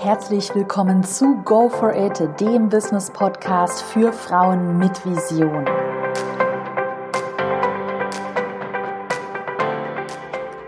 Herzlich 0.00 0.54
willkommen 0.54 1.02
zu 1.02 1.42
Go 1.44 1.68
for 1.68 1.92
It, 1.92 2.22
dem 2.38 2.68
Business 2.68 3.10
Podcast 3.10 3.82
für 3.82 4.12
Frauen 4.12 4.78
mit 4.78 5.04
Vision. 5.04 5.64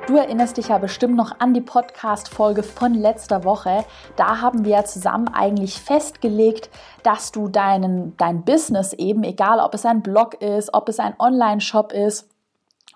Du 0.08 0.16
erinnerst 0.16 0.56
dich 0.56 0.66
ja 0.66 0.78
bestimmt 0.78 1.14
noch 1.14 1.38
an 1.38 1.54
die 1.54 1.60
Podcast-Folge 1.60 2.64
von 2.64 2.92
letzter 2.92 3.44
Woche. 3.44 3.84
Da 4.16 4.40
haben 4.40 4.64
wir 4.64 4.84
zusammen 4.84 5.28
eigentlich 5.28 5.80
festgelegt, 5.80 6.68
dass 7.04 7.30
du 7.30 7.46
deinen, 7.46 8.16
dein 8.16 8.42
Business 8.42 8.94
eben, 8.94 9.22
egal 9.22 9.60
ob 9.60 9.74
es 9.74 9.86
ein 9.86 10.02
Blog 10.02 10.42
ist, 10.42 10.74
ob 10.74 10.88
es 10.88 10.98
ein 10.98 11.14
Online-Shop 11.20 11.92
ist, 11.92 12.28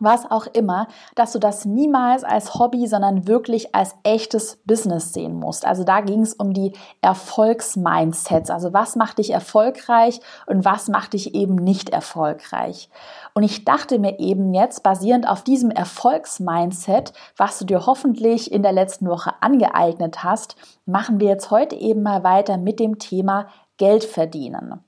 was 0.01 0.29
auch 0.29 0.47
immer, 0.49 0.89
dass 1.15 1.33
du 1.33 1.39
das 1.39 1.65
niemals 1.65 2.25
als 2.25 2.55
Hobby, 2.55 2.87
sondern 2.89 3.29
wirklich 3.29 3.75
als 3.75 3.95
echtes 4.03 4.59
Business 4.65 5.13
sehen 5.13 5.35
musst. 5.39 5.65
Also 5.65 5.85
da 5.85 6.01
ging 6.01 6.23
es 6.23 6.35
um 6.35 6.53
die 6.53 6.73
Erfolgsmindsets. 7.01 8.51
Also 8.51 8.73
was 8.73 8.97
macht 8.97 9.19
dich 9.19 9.31
erfolgreich 9.31 10.21
und 10.47 10.65
was 10.65 10.89
macht 10.89 11.13
dich 11.13 11.35
eben 11.35 11.55
nicht 11.55 11.91
erfolgreich. 11.91 12.91
Und 13.35 13.45
ich 13.45 13.65
dachte 13.65 13.99
mir 14.01 14.19
eben 14.19 14.53
jetzt, 14.53 14.83
basierend 14.83 15.29
auf 15.29 15.45
diesem 15.45 15.71
Erfolgsmindset, 15.71 17.13
was 17.37 17.59
du 17.59 17.65
dir 17.65 17.87
hoffentlich 17.87 18.51
in 18.51 18.63
der 18.63 18.73
letzten 18.73 19.09
Woche 19.09 19.35
angeeignet 19.41 20.25
hast, 20.25 20.57
machen 20.87 21.21
wir 21.21 21.29
jetzt 21.29 21.51
heute 21.51 21.77
eben 21.77 22.03
mal 22.03 22.25
weiter 22.25 22.57
mit 22.57 22.81
dem 22.81 22.99
Thema 22.99 23.47
Geld 23.77 24.05
verdienen. 24.05 24.85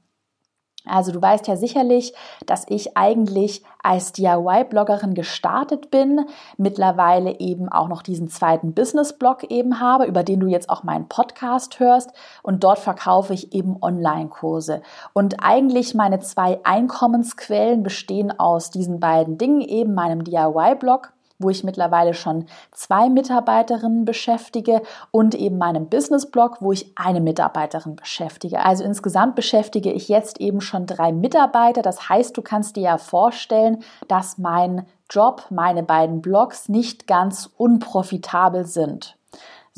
Also 0.89 1.13
du 1.13 1.21
weißt 1.21 1.47
ja 1.49 1.57
sicherlich, 1.57 2.15
dass 2.47 2.65
ich 2.69 2.97
eigentlich 2.97 3.63
als 3.83 4.13
DIY-Bloggerin 4.13 5.15
gestartet 5.15 5.91
bin, 5.91 6.27
mittlerweile 6.57 7.39
eben 7.39 7.69
auch 7.69 7.89
noch 7.89 8.03
diesen 8.03 8.29
zweiten 8.29 8.75
Business-Blog 8.75 9.45
eben 9.51 9.81
habe, 9.81 10.07
über 10.07 10.25
den 10.25 10.41
du 10.41 10.47
jetzt 10.49 10.69
auch 10.69 10.83
meinen 10.83 11.09
Podcast 11.09 11.79
hörst 11.79 12.11
und 12.43 12.65
dort 12.65 12.79
verkaufe 12.79 13.33
ich 13.35 13.53
eben 13.53 13.77
Online-Kurse. 13.81 14.83
Und 15.13 15.37
eigentlich 15.43 15.95
meine 15.95 16.21
zwei 16.21 16.61
Einkommensquellen 16.65 17.83
bestehen 17.83 18.37
aus 18.39 18.71
diesen 18.71 18.99
beiden 18.99 19.39
Dingen, 19.39 19.61
eben 19.61 19.95
meinem 19.95 20.25
DIY-Blog 20.25 21.13
wo 21.39 21.51
ich 21.51 21.65
mittlerweile 21.65 22.15
schon 22.15 22.47
zwei 22.73 23.09
Mitarbeiterinnen 23.09 24.05
beschäftige 24.05 24.83
und 25.11 25.35
eben 25.35 25.59
meinem 25.59 25.89
Business-Blog, 25.89 26.59
wo 26.61 26.73
ich 26.73 26.93
eine 26.97 27.21
Mitarbeiterin 27.21 27.97
beschäftige. 27.97 28.65
Also 28.65 28.85
insgesamt 28.85 29.35
beschäftige 29.35 29.93
ich 29.93 30.09
jetzt 30.09 30.41
eben 30.41 30.61
schon 30.61 30.87
drei 30.87 31.13
Mitarbeiter. 31.13 31.83
Das 31.83 32.09
heißt, 32.09 32.37
du 32.37 32.43
kannst 32.43 32.77
dir 32.77 32.83
ja 32.83 32.99
vorstellen, 32.99 33.83
dass 34.09 34.39
mein 34.39 34.87
Job, 35.11 35.47
meine 35.51 35.83
beiden 35.83 36.21
Blogs 36.21 36.69
nicht 36.69 37.07
ganz 37.07 37.51
unprofitabel 37.57 38.67
sind. 38.67 39.17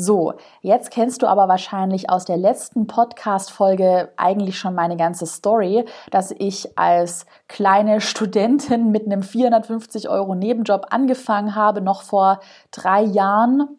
So, 0.01 0.35
jetzt 0.61 0.93
kennst 0.93 1.23
du 1.23 1.27
aber 1.27 1.49
wahrscheinlich 1.49 2.09
aus 2.09 2.25
der 2.25 2.37
letzten 2.37 2.87
Podcast-Folge 2.87 4.13
eigentlich 4.17 4.57
schon 4.57 4.77
meine 4.77 4.97
ganze 4.97 5.27
Story, 5.27 5.87
dass 6.13 6.31
ich 6.31 6.79
als 6.79 7.27
kleine 7.49 8.01
Studentin 8.01 8.93
mit 8.93 9.07
einem 9.07 9.25
450 9.25 10.09
Euro 10.09 10.37
Nebenjob 10.37 10.87
angefangen 10.91 11.57
habe, 11.57 11.81
noch 11.81 12.03
vor 12.03 12.39
drei 12.71 13.03
Jahren 13.03 13.77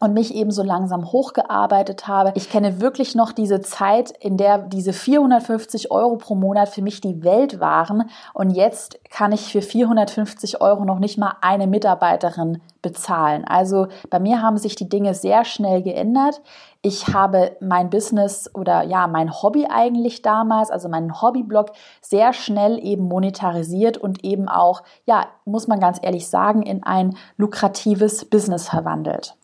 und 0.00 0.12
mich 0.12 0.34
eben 0.34 0.50
so 0.50 0.62
langsam 0.62 1.10
hochgearbeitet 1.12 2.06
habe. 2.06 2.32
Ich 2.34 2.50
kenne 2.50 2.80
wirklich 2.80 3.14
noch 3.14 3.32
diese 3.32 3.60
Zeit, 3.60 4.10
in 4.10 4.36
der 4.36 4.58
diese 4.58 4.92
450 4.92 5.90
Euro 5.90 6.16
pro 6.16 6.34
Monat 6.34 6.68
für 6.68 6.82
mich 6.82 7.00
die 7.00 7.24
Welt 7.24 7.60
waren. 7.60 8.10
Und 8.34 8.50
jetzt 8.50 8.98
kann 9.10 9.32
ich 9.32 9.52
für 9.52 9.62
450 9.62 10.60
Euro 10.60 10.84
noch 10.84 10.98
nicht 10.98 11.18
mal 11.18 11.36
eine 11.40 11.66
Mitarbeiterin 11.66 12.60
bezahlen. 12.82 13.44
Also 13.46 13.88
bei 14.10 14.20
mir 14.20 14.42
haben 14.42 14.58
sich 14.58 14.76
die 14.76 14.88
Dinge 14.88 15.14
sehr 15.14 15.44
schnell 15.44 15.82
geändert. 15.82 16.40
Ich 16.82 17.08
habe 17.08 17.56
mein 17.60 17.90
Business 17.90 18.48
oder 18.54 18.82
ja, 18.82 19.08
mein 19.08 19.32
Hobby 19.32 19.66
eigentlich 19.68 20.22
damals, 20.22 20.70
also 20.70 20.88
meinen 20.88 21.20
Hobbyblog 21.20 21.72
sehr 22.00 22.32
schnell 22.32 22.78
eben 22.84 23.08
monetarisiert 23.08 23.96
und 23.96 24.24
eben 24.24 24.48
auch, 24.48 24.82
ja, 25.04 25.26
muss 25.44 25.66
man 25.66 25.80
ganz 25.80 25.98
ehrlich 26.00 26.28
sagen, 26.28 26.62
in 26.62 26.84
ein 26.84 27.16
lukratives 27.36 28.24
Business 28.26 28.68
verwandelt. 28.68 29.34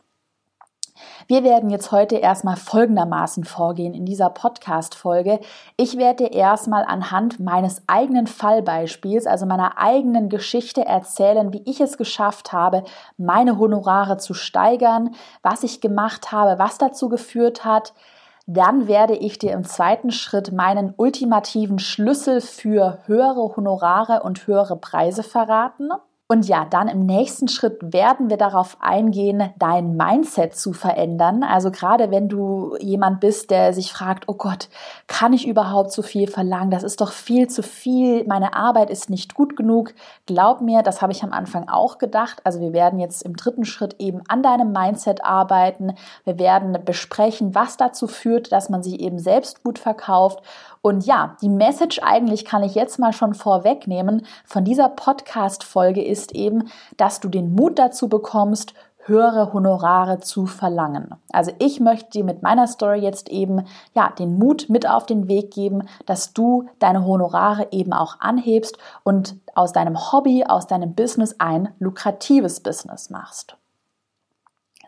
Wir 1.28 1.44
werden 1.44 1.70
jetzt 1.70 1.92
heute 1.92 2.16
erstmal 2.16 2.56
folgendermaßen 2.56 3.44
vorgehen 3.44 3.94
in 3.94 4.04
dieser 4.04 4.30
Podcast-Folge. 4.30 5.40
Ich 5.76 5.96
werde 5.96 6.24
dir 6.24 6.32
erstmal 6.32 6.84
anhand 6.84 7.40
meines 7.40 7.82
eigenen 7.86 8.26
Fallbeispiels, 8.26 9.26
also 9.26 9.46
meiner 9.46 9.78
eigenen 9.78 10.28
Geschichte 10.28 10.84
erzählen, 10.84 11.52
wie 11.52 11.62
ich 11.64 11.80
es 11.80 11.96
geschafft 11.96 12.52
habe, 12.52 12.84
meine 13.16 13.58
Honorare 13.58 14.16
zu 14.16 14.34
steigern, 14.34 15.14
was 15.42 15.62
ich 15.62 15.80
gemacht 15.80 16.32
habe, 16.32 16.58
was 16.58 16.78
dazu 16.78 17.08
geführt 17.08 17.64
hat, 17.64 17.94
dann 18.46 18.88
werde 18.88 19.14
ich 19.14 19.38
dir 19.38 19.52
im 19.52 19.64
zweiten 19.64 20.10
Schritt 20.10 20.52
meinen 20.52 20.94
ultimativen 20.96 21.78
Schlüssel 21.78 22.40
für 22.40 22.98
höhere 23.06 23.56
Honorare 23.56 24.22
und 24.24 24.46
höhere 24.46 24.76
Preise 24.76 25.22
verraten. 25.22 25.90
Und 26.32 26.48
ja, 26.48 26.64
dann 26.64 26.88
im 26.88 27.04
nächsten 27.04 27.46
Schritt 27.46 27.76
werden 27.82 28.30
wir 28.30 28.38
darauf 28.38 28.78
eingehen, 28.80 29.52
dein 29.58 29.98
Mindset 29.98 30.56
zu 30.56 30.72
verändern. 30.72 31.42
Also 31.42 31.70
gerade 31.70 32.10
wenn 32.10 32.30
du 32.30 32.74
jemand 32.80 33.20
bist, 33.20 33.50
der 33.50 33.74
sich 33.74 33.92
fragt, 33.92 34.24
oh 34.28 34.34
Gott, 34.36 34.70
kann 35.08 35.34
ich 35.34 35.46
überhaupt 35.46 35.92
so 35.92 36.00
viel 36.00 36.28
verlangen? 36.28 36.70
Das 36.70 36.84
ist 36.84 37.02
doch 37.02 37.12
viel 37.12 37.48
zu 37.48 37.62
viel. 37.62 38.24
Meine 38.24 38.54
Arbeit 38.54 38.88
ist 38.88 39.10
nicht 39.10 39.34
gut 39.34 39.56
genug. 39.56 39.92
Glaub 40.24 40.62
mir, 40.62 40.82
das 40.82 41.02
habe 41.02 41.12
ich 41.12 41.22
am 41.22 41.34
Anfang 41.34 41.68
auch 41.68 41.98
gedacht. 41.98 42.40
Also 42.44 42.62
wir 42.62 42.72
werden 42.72 42.98
jetzt 42.98 43.20
im 43.24 43.36
dritten 43.36 43.66
Schritt 43.66 43.96
eben 43.98 44.22
an 44.28 44.42
deinem 44.42 44.72
Mindset 44.72 45.22
arbeiten. 45.22 45.92
Wir 46.24 46.38
werden 46.38 46.78
besprechen, 46.82 47.54
was 47.54 47.76
dazu 47.76 48.06
führt, 48.06 48.52
dass 48.52 48.70
man 48.70 48.82
sich 48.82 49.00
eben 49.00 49.18
selbst 49.18 49.62
gut 49.62 49.78
verkauft 49.78 50.42
und 50.82 51.06
ja, 51.06 51.36
die 51.40 51.48
Message 51.48 52.00
eigentlich 52.02 52.44
kann 52.44 52.64
ich 52.64 52.74
jetzt 52.74 52.98
mal 52.98 53.12
schon 53.12 53.34
vorwegnehmen 53.34 54.26
von 54.44 54.64
dieser 54.64 54.88
Podcast-Folge 54.88 56.04
ist 56.04 56.34
eben, 56.34 56.68
dass 56.96 57.20
du 57.20 57.28
den 57.28 57.54
Mut 57.54 57.78
dazu 57.78 58.08
bekommst, 58.08 58.74
höhere 59.04 59.52
Honorare 59.52 60.20
zu 60.20 60.46
verlangen. 60.46 61.14
Also 61.32 61.52
ich 61.58 61.80
möchte 61.80 62.10
dir 62.10 62.24
mit 62.24 62.42
meiner 62.42 62.66
Story 62.66 62.98
jetzt 63.00 63.28
eben 63.30 63.64
ja 63.94 64.10
den 64.10 64.38
Mut 64.38 64.68
mit 64.68 64.88
auf 64.88 65.06
den 65.06 65.28
Weg 65.28 65.52
geben, 65.52 65.88
dass 66.06 66.32
du 66.32 66.68
deine 66.78 67.04
Honorare 67.04 67.68
eben 67.70 67.92
auch 67.92 68.20
anhebst 68.20 68.76
und 69.04 69.36
aus 69.54 69.72
deinem 69.72 70.12
Hobby, 70.12 70.44
aus 70.44 70.66
deinem 70.66 70.94
Business 70.94 71.36
ein 71.38 71.68
lukratives 71.78 72.60
Business 72.60 73.10
machst. 73.10 73.56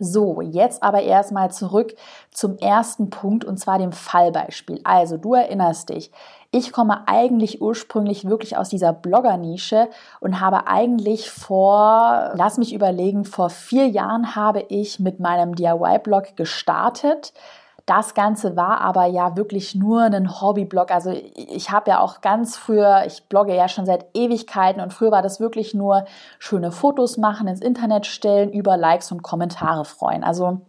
So, 0.01 0.41
jetzt 0.41 0.83
aber 0.83 1.03
erstmal 1.03 1.53
zurück 1.53 1.95
zum 2.33 2.59
ersten 2.59 3.11
Punkt 3.11 3.45
und 3.45 3.59
zwar 3.59 3.79
dem 3.79 3.93
Fallbeispiel. 3.93 4.81
Also, 4.83 5.17
du 5.17 5.35
erinnerst 5.35 5.91
dich, 5.91 6.11
ich 6.51 6.73
komme 6.73 7.07
eigentlich 7.07 7.61
ursprünglich 7.61 8.29
wirklich 8.29 8.57
aus 8.57 8.69
dieser 8.69 8.93
Blogger-Nische 8.93 9.89
und 10.21 10.41
habe 10.41 10.67
eigentlich 10.67 11.31
vor, 11.31 12.33
lass 12.35 12.59
mich 12.59 12.73
überlegen, 12.73 13.25
vor 13.25 13.51
vier 13.51 13.89
Jahren 13.89 14.35
habe 14.37 14.65
ich 14.69 15.01
mit 15.01 15.21
meinem 15.21 15.55
DIY-Blog 15.55 16.37
gestartet 16.37 17.33
das 17.87 18.15
Ganze 18.15 18.57
war 18.57 18.81
aber 18.81 19.05
ja 19.07 19.37
wirklich 19.37 19.75
nur 19.75 20.03
ein 20.03 20.41
Hobbyblog. 20.41 20.91
Also 20.91 21.11
ich 21.35 21.71
habe 21.71 21.91
ja 21.91 22.01
auch 22.01 22.23
ganz 22.23 22.57
früher, 22.57 23.05
ich 23.07 23.29
blogge 23.29 23.55
ja 23.55 23.69
schon 23.69 23.85
seit 23.85 24.07
Ewigkeiten 24.15 24.81
und 24.81 24.95
früher 24.95 25.11
war 25.11 25.23
das 25.23 25.39
wirklich 25.39 25.75
nur 25.75 26.07
schöne 26.39 26.73
Fotos 26.73 27.19
machen, 27.19 27.47
ins 27.47 27.61
Internet 27.61 28.07
stellen, 28.07 28.51
über 28.51 28.77
Likes 28.77 29.13
und 29.13 29.23
Kommentare 29.23 29.85
freuen. 29.85 30.25
Also 30.25 30.63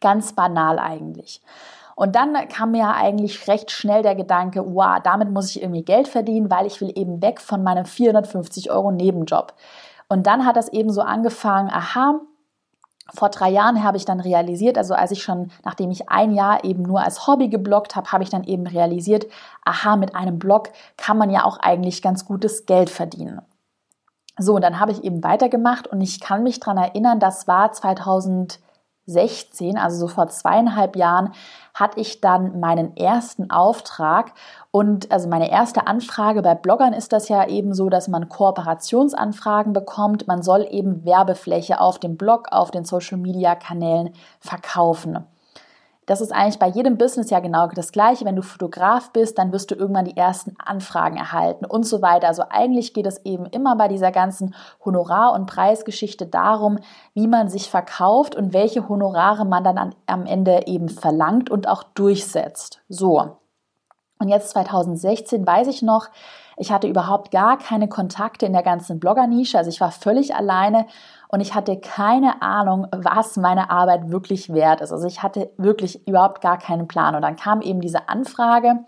ganz 0.00 0.34
banal 0.34 0.78
eigentlich. 0.78 1.40
Und 1.96 2.14
dann 2.14 2.34
kam 2.48 2.72
mir 2.72 2.94
eigentlich 2.94 3.48
recht 3.48 3.70
schnell 3.70 4.02
der 4.02 4.14
Gedanke, 4.14 4.62
wow, 4.64 5.00
damit 5.02 5.30
muss 5.30 5.50
ich 5.50 5.62
irgendwie 5.62 5.82
Geld 5.82 6.08
verdienen, 6.08 6.50
weil 6.50 6.66
ich 6.66 6.80
will 6.80 6.92
eben 6.94 7.22
weg 7.22 7.40
von 7.40 7.64
meinem 7.64 7.86
450 7.86 8.70
Euro 8.70 8.92
Nebenjob. 8.92 9.54
Und 10.08 10.26
dann 10.26 10.46
hat 10.46 10.56
das 10.56 10.68
eben 10.68 10.90
so 10.90 11.00
angefangen, 11.00 11.70
aha, 11.70 12.20
vor 13.14 13.30
drei 13.30 13.50
Jahren 13.50 13.82
habe 13.82 13.96
ich 13.96 14.04
dann 14.04 14.20
realisiert, 14.20 14.76
also 14.76 14.94
als 14.94 15.10
ich 15.10 15.22
schon, 15.22 15.50
nachdem 15.64 15.90
ich 15.90 16.10
ein 16.10 16.32
Jahr 16.32 16.64
eben 16.64 16.82
nur 16.82 17.02
als 17.02 17.26
Hobby 17.26 17.48
gebloggt 17.48 17.96
habe, 17.96 18.12
habe 18.12 18.22
ich 18.22 18.30
dann 18.30 18.44
eben 18.44 18.66
realisiert, 18.66 19.26
aha, 19.64 19.96
mit 19.96 20.14
einem 20.14 20.38
Blog 20.38 20.70
kann 20.96 21.16
man 21.16 21.30
ja 21.30 21.44
auch 21.44 21.58
eigentlich 21.58 22.02
ganz 22.02 22.24
gutes 22.24 22.66
Geld 22.66 22.90
verdienen. 22.90 23.40
So, 24.38 24.54
und 24.54 24.62
dann 24.62 24.78
habe 24.78 24.92
ich 24.92 25.02
eben 25.02 25.24
weitergemacht 25.24 25.88
und 25.88 26.00
ich 26.00 26.20
kann 26.20 26.42
mich 26.42 26.60
daran 26.60 26.78
erinnern, 26.78 27.18
das 27.18 27.48
war 27.48 27.72
2000 27.72 28.60
16, 29.08 29.76
also 29.78 30.06
so 30.06 30.08
vor 30.08 30.28
zweieinhalb 30.28 30.94
Jahren, 30.96 31.32
hatte 31.74 32.00
ich 32.00 32.20
dann 32.20 32.60
meinen 32.60 32.96
ersten 32.96 33.50
Auftrag 33.50 34.32
und 34.70 35.10
also 35.10 35.28
meine 35.28 35.50
erste 35.50 35.86
Anfrage 35.86 36.42
bei 36.42 36.54
Bloggern 36.54 36.92
ist 36.92 37.12
das 37.12 37.28
ja 37.28 37.46
eben 37.48 37.72
so, 37.72 37.88
dass 37.88 38.08
man 38.08 38.28
Kooperationsanfragen 38.28 39.72
bekommt. 39.72 40.26
Man 40.26 40.42
soll 40.42 40.66
eben 40.70 41.04
Werbefläche 41.04 41.80
auf 41.80 41.98
dem 41.98 42.16
Blog, 42.16 42.48
auf 42.50 42.70
den 42.70 42.84
Social 42.84 43.18
Media 43.18 43.54
Kanälen 43.54 44.10
verkaufen. 44.40 45.24
Das 46.08 46.22
ist 46.22 46.32
eigentlich 46.32 46.58
bei 46.58 46.68
jedem 46.68 46.96
Business 46.96 47.28
ja 47.28 47.38
genau 47.38 47.66
das 47.66 47.92
Gleiche. 47.92 48.24
Wenn 48.24 48.34
du 48.34 48.40
Fotograf 48.40 49.12
bist, 49.12 49.36
dann 49.36 49.52
wirst 49.52 49.70
du 49.70 49.74
irgendwann 49.74 50.06
die 50.06 50.16
ersten 50.16 50.54
Anfragen 50.58 51.18
erhalten 51.18 51.66
und 51.66 51.84
so 51.84 52.00
weiter. 52.00 52.28
Also 52.28 52.44
eigentlich 52.48 52.94
geht 52.94 53.06
es 53.06 53.18
eben 53.26 53.44
immer 53.44 53.76
bei 53.76 53.88
dieser 53.88 54.10
ganzen 54.10 54.54
Honorar- 54.82 55.34
und 55.34 55.44
Preisgeschichte 55.44 56.26
darum, 56.26 56.78
wie 57.12 57.26
man 57.26 57.50
sich 57.50 57.68
verkauft 57.68 58.34
und 58.34 58.54
welche 58.54 58.88
Honorare 58.88 59.44
man 59.44 59.62
dann 59.62 59.76
an, 59.76 59.94
am 60.06 60.24
Ende 60.24 60.62
eben 60.66 60.88
verlangt 60.88 61.50
und 61.50 61.68
auch 61.68 61.82
durchsetzt. 61.82 62.80
So. 62.88 63.36
Und 64.18 64.28
jetzt 64.28 64.48
2016 64.50 65.46
weiß 65.46 65.68
ich 65.68 65.82
noch, 65.82 66.08
ich 66.56 66.72
hatte 66.72 66.88
überhaupt 66.88 67.30
gar 67.30 67.58
keine 67.58 67.88
Kontakte 67.88 68.46
in 68.46 68.54
der 68.54 68.62
ganzen 68.62 68.98
Blogger-Nische. 68.98 69.58
Also 69.58 69.70
ich 69.70 69.80
war 69.80 69.92
völlig 69.92 70.34
alleine 70.34 70.86
und 71.28 71.40
ich 71.40 71.54
hatte 71.54 71.78
keine 71.78 72.40
Ahnung, 72.40 72.86
was 72.90 73.36
meine 73.36 73.70
Arbeit 73.70 74.10
wirklich 74.10 74.52
wert 74.52 74.80
ist. 74.80 74.92
Also 74.92 75.06
ich 75.06 75.22
hatte 75.22 75.50
wirklich 75.58 76.06
überhaupt 76.08 76.40
gar 76.40 76.58
keinen 76.58 76.88
Plan. 76.88 77.14
Und 77.14 77.22
dann 77.22 77.36
kam 77.36 77.60
eben 77.60 77.80
diese 77.80 78.08
Anfrage. 78.08 78.84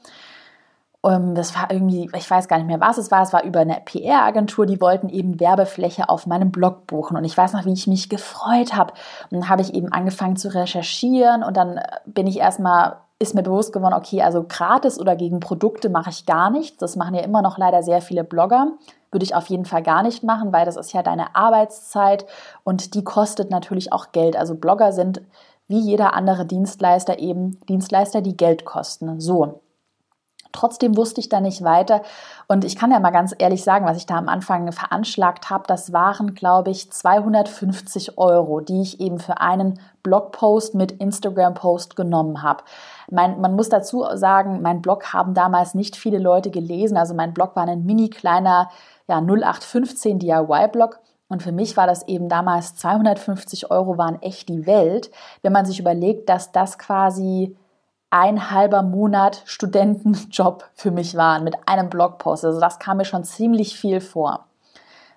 Um, 1.02 1.34
das 1.34 1.54
war 1.56 1.70
irgendwie, 1.70 2.10
ich 2.14 2.30
weiß 2.30 2.46
gar 2.46 2.58
nicht 2.58 2.66
mehr, 2.66 2.80
was 2.80 2.98
es 2.98 3.10
war. 3.10 3.22
Es 3.22 3.32
war 3.32 3.44
über 3.44 3.60
eine 3.60 3.80
PR-Agentur, 3.84 4.66
die 4.66 4.80
wollten 4.82 5.08
eben 5.08 5.40
Werbefläche 5.40 6.08
auf 6.10 6.26
meinem 6.26 6.50
Blog 6.50 6.86
buchen. 6.86 7.16
Und 7.16 7.24
ich 7.24 7.36
weiß 7.36 7.54
noch, 7.54 7.64
wie 7.64 7.72
ich 7.72 7.86
mich 7.86 8.10
gefreut 8.10 8.74
habe. 8.74 8.92
Und 9.30 9.40
dann 9.40 9.48
habe 9.48 9.62
ich 9.62 9.74
eben 9.74 9.92
angefangen 9.92 10.36
zu 10.36 10.54
recherchieren 10.54 11.42
und 11.42 11.56
dann 11.56 11.80
bin 12.04 12.26
ich 12.26 12.38
erstmal 12.38 12.98
ist 13.22 13.34
mir 13.34 13.42
bewusst 13.42 13.74
geworden, 13.74 13.92
okay, 13.92 14.22
also 14.22 14.46
gratis 14.48 14.98
oder 14.98 15.14
gegen 15.14 15.40
Produkte 15.40 15.90
mache 15.90 16.08
ich 16.08 16.24
gar 16.24 16.50
nichts. 16.50 16.78
Das 16.78 16.96
machen 16.96 17.14
ja 17.14 17.20
immer 17.20 17.42
noch 17.42 17.58
leider 17.58 17.82
sehr 17.82 18.00
viele 18.00 18.24
Blogger. 18.24 18.72
Würde 19.12 19.24
ich 19.24 19.34
auf 19.34 19.46
jeden 19.46 19.64
Fall 19.64 19.82
gar 19.82 20.02
nicht 20.02 20.22
machen, 20.22 20.52
weil 20.52 20.64
das 20.64 20.76
ist 20.76 20.92
ja 20.92 21.02
deine 21.02 21.34
Arbeitszeit 21.34 22.26
und 22.64 22.94
die 22.94 23.04
kostet 23.04 23.50
natürlich 23.50 23.92
auch 23.92 24.12
Geld. 24.12 24.36
Also 24.36 24.54
Blogger 24.54 24.92
sind 24.92 25.22
wie 25.68 25.80
jeder 25.80 26.14
andere 26.14 26.46
Dienstleister 26.46 27.18
eben 27.18 27.60
Dienstleister, 27.68 28.22
die 28.22 28.36
Geld 28.36 28.64
kosten. 28.64 29.20
So. 29.20 29.60
Trotzdem 30.52 30.96
wusste 30.96 31.20
ich 31.20 31.28
da 31.28 31.40
nicht 31.40 31.62
weiter. 31.62 32.02
Und 32.48 32.64
ich 32.64 32.76
kann 32.76 32.90
ja 32.90 32.98
mal 32.98 33.10
ganz 33.10 33.34
ehrlich 33.38 33.62
sagen, 33.62 33.86
was 33.86 33.96
ich 33.96 34.06
da 34.06 34.16
am 34.16 34.28
Anfang 34.28 34.72
veranschlagt 34.72 35.50
habe, 35.50 35.64
das 35.66 35.92
waren, 35.92 36.34
glaube 36.34 36.70
ich, 36.70 36.90
250 36.90 38.18
Euro, 38.18 38.60
die 38.60 38.82
ich 38.82 39.00
eben 39.00 39.18
für 39.18 39.40
einen 39.40 39.78
Blogpost 40.02 40.74
mit 40.74 40.92
Instagram-Post 40.92 41.94
genommen 41.94 42.42
habe. 42.42 42.64
Mein, 43.10 43.40
man 43.40 43.54
muss 43.54 43.68
dazu 43.68 44.04
sagen, 44.14 44.62
mein 44.62 44.82
Blog 44.82 45.12
haben 45.12 45.34
damals 45.34 45.74
nicht 45.74 45.96
viele 45.96 46.18
Leute 46.18 46.50
gelesen. 46.50 46.96
Also 46.96 47.14
mein 47.14 47.34
Blog 47.34 47.54
war 47.56 47.66
ein 47.68 47.84
mini 47.84 48.10
kleiner 48.10 48.70
ja, 49.08 49.20
0815 49.20 50.18
DIY-Blog. 50.18 51.00
Und 51.28 51.44
für 51.44 51.52
mich 51.52 51.76
war 51.76 51.86
das 51.86 52.08
eben 52.08 52.28
damals 52.28 52.74
250 52.74 53.70
Euro 53.70 53.96
waren 53.96 54.20
echt 54.20 54.48
die 54.48 54.66
Welt, 54.66 55.12
wenn 55.42 55.52
man 55.52 55.64
sich 55.64 55.78
überlegt, 55.78 56.28
dass 56.28 56.50
das 56.50 56.76
quasi 56.76 57.56
ein 58.10 58.50
halber 58.50 58.82
Monat 58.82 59.42
Studentenjob 59.44 60.68
für 60.74 60.90
mich 60.90 61.16
waren 61.16 61.44
mit 61.44 61.56
einem 61.66 61.88
Blogpost. 61.88 62.44
Also 62.44 62.60
das 62.60 62.78
kam 62.78 62.98
mir 62.98 63.04
schon 63.04 63.24
ziemlich 63.24 63.76
viel 63.76 64.00
vor. 64.00 64.46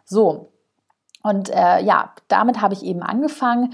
So, 0.05 0.53
und 1.23 1.49
äh, 1.49 1.81
ja, 1.81 2.13
damit 2.27 2.61
habe 2.61 2.73
ich 2.73 2.83
eben 2.83 3.01
angefangen. 3.01 3.73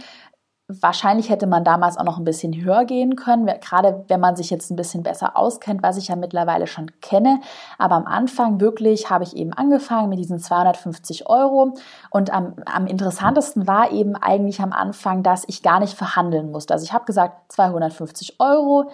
Wahrscheinlich 0.72 1.32
hätte 1.32 1.48
man 1.48 1.64
damals 1.64 1.98
auch 1.98 2.04
noch 2.04 2.20
ein 2.20 2.24
bisschen 2.24 2.54
höher 2.54 2.86
gehen 2.86 3.16
können, 3.16 3.48
gerade 3.60 4.06
wenn 4.08 4.20
man 4.20 4.36
sich 4.36 4.52
jetzt 4.52 4.70
ein 4.70 4.76
bisschen 4.76 5.02
besser 5.02 5.36
auskennt, 5.36 5.82
was 5.82 5.98
ich 5.98 6.10
ja 6.10 6.16
mittlerweile 6.16 6.68
schon 6.68 6.92
kenne. 7.02 7.42
Aber 7.80 7.96
am 7.96 8.06
Anfang 8.06 8.62
wirklich 8.62 9.10
habe 9.10 9.24
ich 9.24 9.36
eben 9.36 9.52
angefangen 9.52 10.10
mit 10.10 10.20
diesen 10.20 10.38
250 10.38 11.28
Euro. 11.28 11.74
Und 12.12 12.32
am, 12.32 12.54
am 12.72 12.86
interessantesten 12.86 13.66
war 13.66 13.92
eben 13.92 14.16
eigentlich 14.16 14.62
am 14.62 14.72
Anfang, 14.72 15.24
dass 15.24 15.44
ich 15.48 15.64
gar 15.64 15.80
nicht 15.80 15.98
verhandeln 15.98 16.52
musste. 16.52 16.76
Also 16.76 16.84
ich 16.84 16.94
habe 16.94 17.06
gesagt 17.06 17.52
250 17.52 18.40
Euro. 18.40 18.92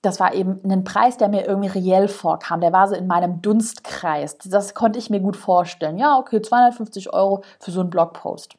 Das 0.00 0.18
war 0.18 0.32
eben 0.32 0.62
ein 0.64 0.82
Preis, 0.82 1.18
der 1.18 1.28
mir 1.28 1.46
irgendwie 1.46 1.78
reell 1.78 2.08
vorkam. 2.08 2.62
Der 2.62 2.72
war 2.72 2.88
so 2.88 2.94
in 2.94 3.06
meinem 3.06 3.42
Dunstkreis. 3.42 4.38
Das 4.38 4.72
konnte 4.74 4.98
ich 4.98 5.10
mir 5.10 5.20
gut 5.20 5.36
vorstellen. 5.36 5.98
Ja, 5.98 6.16
okay, 6.18 6.40
250 6.40 7.12
Euro 7.12 7.42
für 7.60 7.70
so 7.70 7.80
einen 7.80 7.90
Blogpost. 7.90 8.56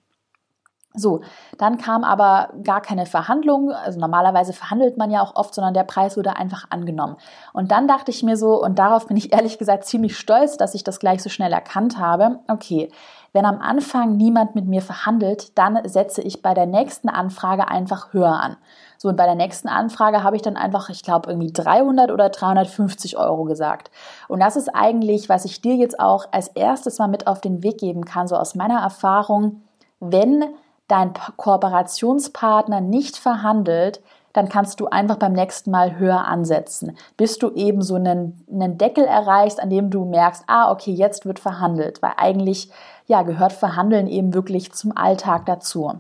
So, 0.96 1.22
dann 1.58 1.80
kam 1.80 2.04
aber 2.04 2.50
gar 2.64 2.82
keine 2.82 3.08
Verhandlung. 3.08 3.72
Also 3.72 4.00
normalerweise 4.00 4.54
verhandelt 4.54 4.98
man 4.98 5.10
ja 5.10 5.22
auch 5.22 5.36
oft, 5.36 5.56
sondern 5.56 5.74
der 5.74 5.84
Preis 5.84 6.16
wurde 6.18 6.38
einfach 6.38 6.66
angenommen. 6.70 7.18
Und 7.52 7.72
dann 7.72 7.88
dachte 7.88 8.12
ich 8.12 8.22
mir 8.22 8.38
so, 8.38 8.64
und 8.64 8.78
darauf 8.78 9.08
bin 9.08 9.18
ich 9.18 9.34
ehrlich 9.34 9.58
gesagt 9.58 9.86
ziemlich 9.86 10.18
stolz, 10.18 10.58
dass 10.58 10.76
ich 10.76 10.84
das 10.84 11.00
gleich 11.00 11.24
so 11.24 11.30
schnell 11.30 11.52
erkannt 11.52 11.98
habe. 11.98 12.40
Okay, 12.48 12.90
wenn 13.34 13.46
am 13.46 13.60
Anfang 13.60 14.16
niemand 14.16 14.54
mit 14.54 14.68
mir 14.68 14.84
verhandelt, 14.84 15.58
dann 15.58 15.80
setze 15.90 16.22
ich 16.22 16.44
bei 16.44 16.54
der 16.54 16.68
nächsten 16.68 17.10
Anfrage 17.10 17.68
einfach 17.68 18.14
höher 18.14 18.40
an. 18.40 18.58
So, 19.00 19.10
und 19.10 19.16
bei 19.16 19.26
der 19.26 19.34
nächsten 19.34 19.68
Anfrage 19.68 20.24
habe 20.24 20.36
ich 20.36 20.44
dann 20.44 20.56
einfach, 20.56 20.90
ich 20.90 21.02
glaube, 21.02 21.32
irgendwie 21.32 21.52
300 21.52 22.12
oder 22.12 22.30
350 22.30 23.18
Euro 23.18 23.46
gesagt. 23.46 23.90
Und 24.28 24.40
das 24.40 24.56
ist 24.56 24.70
eigentlich, 24.76 25.30
was 25.30 25.46
ich 25.46 25.62
dir 25.62 25.76
jetzt 25.76 26.00
auch 26.00 26.28
als 26.32 26.50
erstes 26.50 27.00
mal 27.00 27.08
mit 27.08 27.26
auf 27.26 27.42
den 27.42 27.64
Weg 27.64 27.80
geben 27.80 28.06
kann, 28.06 28.28
so 28.28 28.36
aus 28.36 28.54
meiner 28.54 28.80
Erfahrung, 28.80 29.64
wenn 30.00 30.46
dein 30.94 31.14
Kooperationspartner 31.38 32.80
nicht 32.80 33.18
verhandelt, 33.18 34.02
dann 34.32 34.48
kannst 34.48 34.80
du 34.80 34.88
einfach 34.88 35.18
beim 35.18 35.34
nächsten 35.34 35.72
Mal 35.72 35.98
höher 35.98 36.26
ansetzen, 36.28 36.98
bis 37.18 37.40
du 37.40 37.52
eben 37.52 37.82
so 37.82 37.96
einen, 37.96 38.46
einen 38.52 38.78
Deckel 38.78 39.06
erreichst, 39.06 39.60
an 39.60 39.70
dem 39.70 39.90
du 39.90 40.06
merkst, 40.06 40.44
ah, 40.48 40.72
okay, 40.72 40.92
jetzt 40.92 41.26
wird 41.26 41.40
verhandelt, 41.40 42.02
weil 42.02 42.14
eigentlich, 42.18 42.70
ja, 43.08 43.24
gehört 43.24 43.54
Verhandeln 43.54 44.08
eben 44.08 44.34
wirklich 44.34 44.72
zum 44.72 44.96
Alltag 44.96 45.46
dazu. 45.48 45.94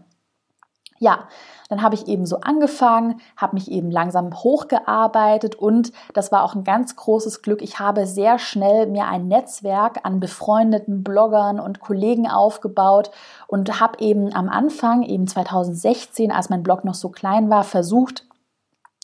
Ja, 0.99 1.27
dann 1.69 1.81
habe 1.81 1.95
ich 1.95 2.07
eben 2.07 2.25
so 2.25 2.41
angefangen, 2.41 3.19
habe 3.35 3.55
mich 3.55 3.71
eben 3.71 3.89
langsam 3.91 4.33
hochgearbeitet 4.33 5.55
und 5.55 5.91
das 6.13 6.31
war 6.31 6.43
auch 6.43 6.55
ein 6.55 6.63
ganz 6.63 6.95
großes 6.95 7.41
Glück. 7.41 7.61
Ich 7.61 7.79
habe 7.79 8.05
sehr 8.05 8.39
schnell 8.39 8.87
mir 8.87 9.05
ein 9.05 9.27
Netzwerk 9.27 9.99
an 10.03 10.19
befreundeten 10.19 11.03
Bloggern 11.03 11.59
und 11.59 11.79
Kollegen 11.79 12.29
aufgebaut 12.29 13.11
und 13.47 13.79
habe 13.79 13.99
eben 13.99 14.33
am 14.33 14.49
Anfang, 14.49 15.03
eben 15.03 15.27
2016, 15.27 16.31
als 16.31 16.49
mein 16.49 16.63
Blog 16.63 16.85
noch 16.85 16.95
so 16.95 17.09
klein 17.09 17.49
war, 17.49 17.63
versucht, 17.63 18.25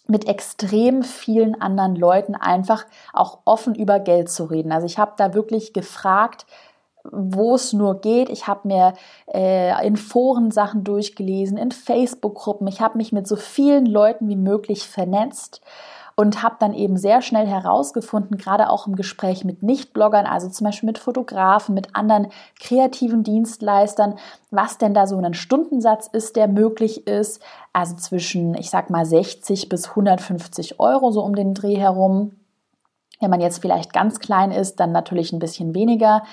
mit 0.10 0.28
extrem 0.28 1.04
vielen 1.04 1.62
anderen 1.62 1.96
Leuten 1.96 2.36
einfach 2.36 2.86
auch 3.14 3.40
offen 3.46 3.76
über 3.76 4.00
Geld 4.00 4.30
zu 4.30 4.46
reden. 4.46 4.72
Also 4.72 4.88
ich 4.88 4.98
habe 4.98 5.14
da 5.18 5.36
wirklich 5.36 5.72
gefragt, 5.72 6.48
wo 7.04 7.56
es 7.56 7.74
nur 7.74 8.02
geht. 8.02 8.30
Ich 8.30 8.48
habe 8.48 8.68
mir 8.68 8.94
äh, 9.34 9.86
in 9.88 9.96
Foren 9.96 10.52
Sachen 10.52 10.84
durchgelesen, 10.84 11.58
in 11.58 11.72
Facebook-Gruppen. 11.72 12.68
Ich 12.68 12.82
habe 12.82 12.98
mich 12.98 13.12
mit 13.12 13.28
so 13.28 13.36
vielen 13.36 13.86
Leuten 13.86 14.28
wie 14.28 14.36
möglich 14.36 14.88
vernetzt 14.88 15.62
und 16.20 16.44
habe 16.44 16.58
dann 16.60 16.74
eben 16.74 16.98
sehr 16.98 17.22
schnell 17.22 17.48
herausgefunden, 17.48 18.38
gerade 18.38 18.70
auch 18.70 18.88
im 18.88 18.98
Gespräch 18.98 19.46
mit 19.46 19.64
Nicht-Bloggern, 19.64 20.26
also 20.26 20.50
zum 20.50 20.66
Beispiel 20.66 20.88
mit 20.88 20.98
Fotografen, 20.98 21.74
mit 21.74 21.96
anderen 21.96 22.28
kreativen 22.60 23.24
Dienstleistern, 23.24 24.16
was 24.52 24.78
denn 24.78 24.94
da 24.94 25.08
so 25.08 25.18
ein 25.18 25.34
Stundensatz 25.34 26.08
ist, 26.08 26.36
der 26.36 26.50
möglich 26.50 27.08
ist. 27.08 27.42
Also 27.72 27.96
zwischen, 27.96 28.54
ich 28.56 28.70
sag 28.70 28.90
mal, 28.90 29.06
60 29.06 29.70
bis 29.70 29.92
150 29.92 30.78
Euro 30.82 31.12
so 31.12 31.24
um 31.24 31.36
den 31.36 31.54
Dreh 31.54 31.78
herum. 31.78 32.34
Wenn 33.22 33.30
man 33.30 33.40
jetzt 33.40 33.62
vielleicht 33.62 33.94
ganz 33.94 34.20
klein 34.20 34.52
ist, 34.52 34.82
dann 34.82 34.92
natürlich 34.92 35.32
ein 35.32 35.40
bisschen 35.40 35.74
weniger. 35.74 36.24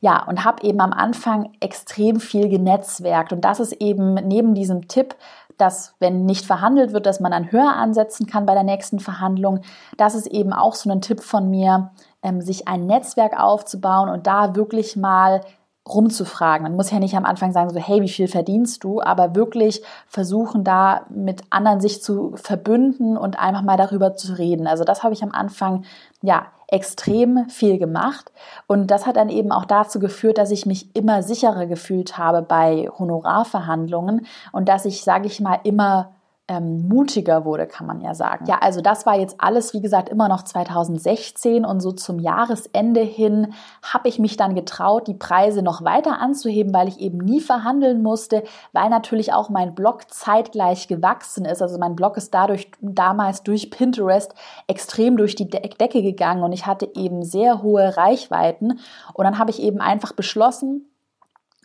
Ja, 0.00 0.24
und 0.24 0.44
habe 0.44 0.62
eben 0.62 0.80
am 0.80 0.92
Anfang 0.92 1.52
extrem 1.60 2.20
viel 2.20 2.48
genetzwerkt. 2.48 3.32
Und 3.32 3.44
das 3.44 3.60
ist 3.60 3.72
eben 3.72 4.14
neben 4.14 4.54
diesem 4.54 4.88
Tipp, 4.88 5.14
dass 5.56 5.94
wenn 6.00 6.26
nicht 6.26 6.44
verhandelt 6.44 6.92
wird, 6.92 7.06
dass 7.06 7.20
man 7.20 7.32
dann 7.32 7.50
höher 7.50 7.74
ansetzen 7.74 8.26
kann 8.26 8.46
bei 8.46 8.54
der 8.54 8.62
nächsten 8.62 9.00
Verhandlung. 9.00 9.60
Das 9.96 10.14
ist 10.14 10.26
eben 10.26 10.52
auch 10.52 10.74
so 10.74 10.90
ein 10.90 11.00
Tipp 11.00 11.22
von 11.22 11.48
mir, 11.48 11.92
ähm, 12.22 12.40
sich 12.40 12.68
ein 12.68 12.86
Netzwerk 12.86 13.38
aufzubauen 13.40 14.08
und 14.08 14.26
da 14.26 14.54
wirklich 14.54 14.96
mal 14.96 15.40
rumzufragen. 15.88 16.64
Man 16.64 16.76
muss 16.76 16.90
ja 16.90 16.98
nicht 16.98 17.16
am 17.16 17.24
Anfang 17.24 17.52
sagen, 17.52 17.70
so, 17.70 17.78
hey, 17.78 18.02
wie 18.02 18.08
viel 18.08 18.28
verdienst 18.28 18.84
du? 18.84 19.00
Aber 19.00 19.34
wirklich 19.34 19.82
versuchen, 20.08 20.64
da 20.64 21.02
mit 21.08 21.42
anderen 21.50 21.80
sich 21.80 22.02
zu 22.02 22.32
verbünden 22.36 23.16
und 23.16 23.38
einfach 23.38 23.62
mal 23.62 23.76
darüber 23.76 24.14
zu 24.16 24.36
reden. 24.36 24.66
Also 24.66 24.84
das 24.84 25.02
habe 25.02 25.14
ich 25.14 25.22
am 25.22 25.32
Anfang, 25.32 25.84
ja, 26.22 26.46
extrem 26.68 27.48
viel 27.48 27.78
gemacht. 27.78 28.32
Und 28.66 28.90
das 28.90 29.06
hat 29.06 29.16
dann 29.16 29.28
eben 29.28 29.52
auch 29.52 29.64
dazu 29.64 30.00
geführt, 30.00 30.38
dass 30.38 30.50
ich 30.50 30.66
mich 30.66 30.94
immer 30.96 31.22
sicherer 31.22 31.66
gefühlt 31.66 32.18
habe 32.18 32.42
bei 32.42 32.88
Honorarverhandlungen 32.98 34.26
und 34.52 34.68
dass 34.68 34.84
ich, 34.84 35.04
sage 35.04 35.26
ich 35.26 35.40
mal, 35.40 35.60
immer 35.62 36.16
ähm, 36.48 36.86
mutiger 36.86 37.44
wurde, 37.44 37.66
kann 37.66 37.88
man 37.88 38.00
ja 38.00 38.14
sagen. 38.14 38.46
Ja, 38.46 38.58
also 38.60 38.80
das 38.80 39.04
war 39.04 39.18
jetzt 39.18 39.36
alles, 39.38 39.74
wie 39.74 39.80
gesagt, 39.80 40.08
immer 40.08 40.28
noch 40.28 40.42
2016 40.42 41.64
und 41.64 41.80
so 41.80 41.90
zum 41.90 42.20
Jahresende 42.20 43.00
hin 43.00 43.52
habe 43.82 44.08
ich 44.08 44.20
mich 44.20 44.36
dann 44.36 44.54
getraut, 44.54 45.08
die 45.08 45.14
Preise 45.14 45.62
noch 45.62 45.82
weiter 45.82 46.20
anzuheben, 46.20 46.72
weil 46.72 46.86
ich 46.86 47.00
eben 47.00 47.18
nie 47.18 47.40
verhandeln 47.40 48.00
musste, 48.00 48.44
weil 48.72 48.90
natürlich 48.90 49.32
auch 49.32 49.48
mein 49.48 49.74
Blog 49.74 50.08
zeitgleich 50.08 50.86
gewachsen 50.86 51.44
ist. 51.44 51.62
Also 51.62 51.78
mein 51.78 51.96
Blog 51.96 52.16
ist 52.16 52.32
dadurch 52.32 52.70
damals 52.80 53.42
durch 53.42 53.70
Pinterest 53.70 54.32
extrem 54.68 55.16
durch 55.16 55.34
die 55.34 55.50
Decke 55.50 56.02
gegangen 56.02 56.44
und 56.44 56.52
ich 56.52 56.66
hatte 56.66 56.88
eben 56.94 57.24
sehr 57.24 57.62
hohe 57.62 57.96
Reichweiten 57.96 58.78
und 59.14 59.24
dann 59.24 59.38
habe 59.38 59.50
ich 59.50 59.60
eben 59.60 59.80
einfach 59.80 60.12
beschlossen, 60.12 60.88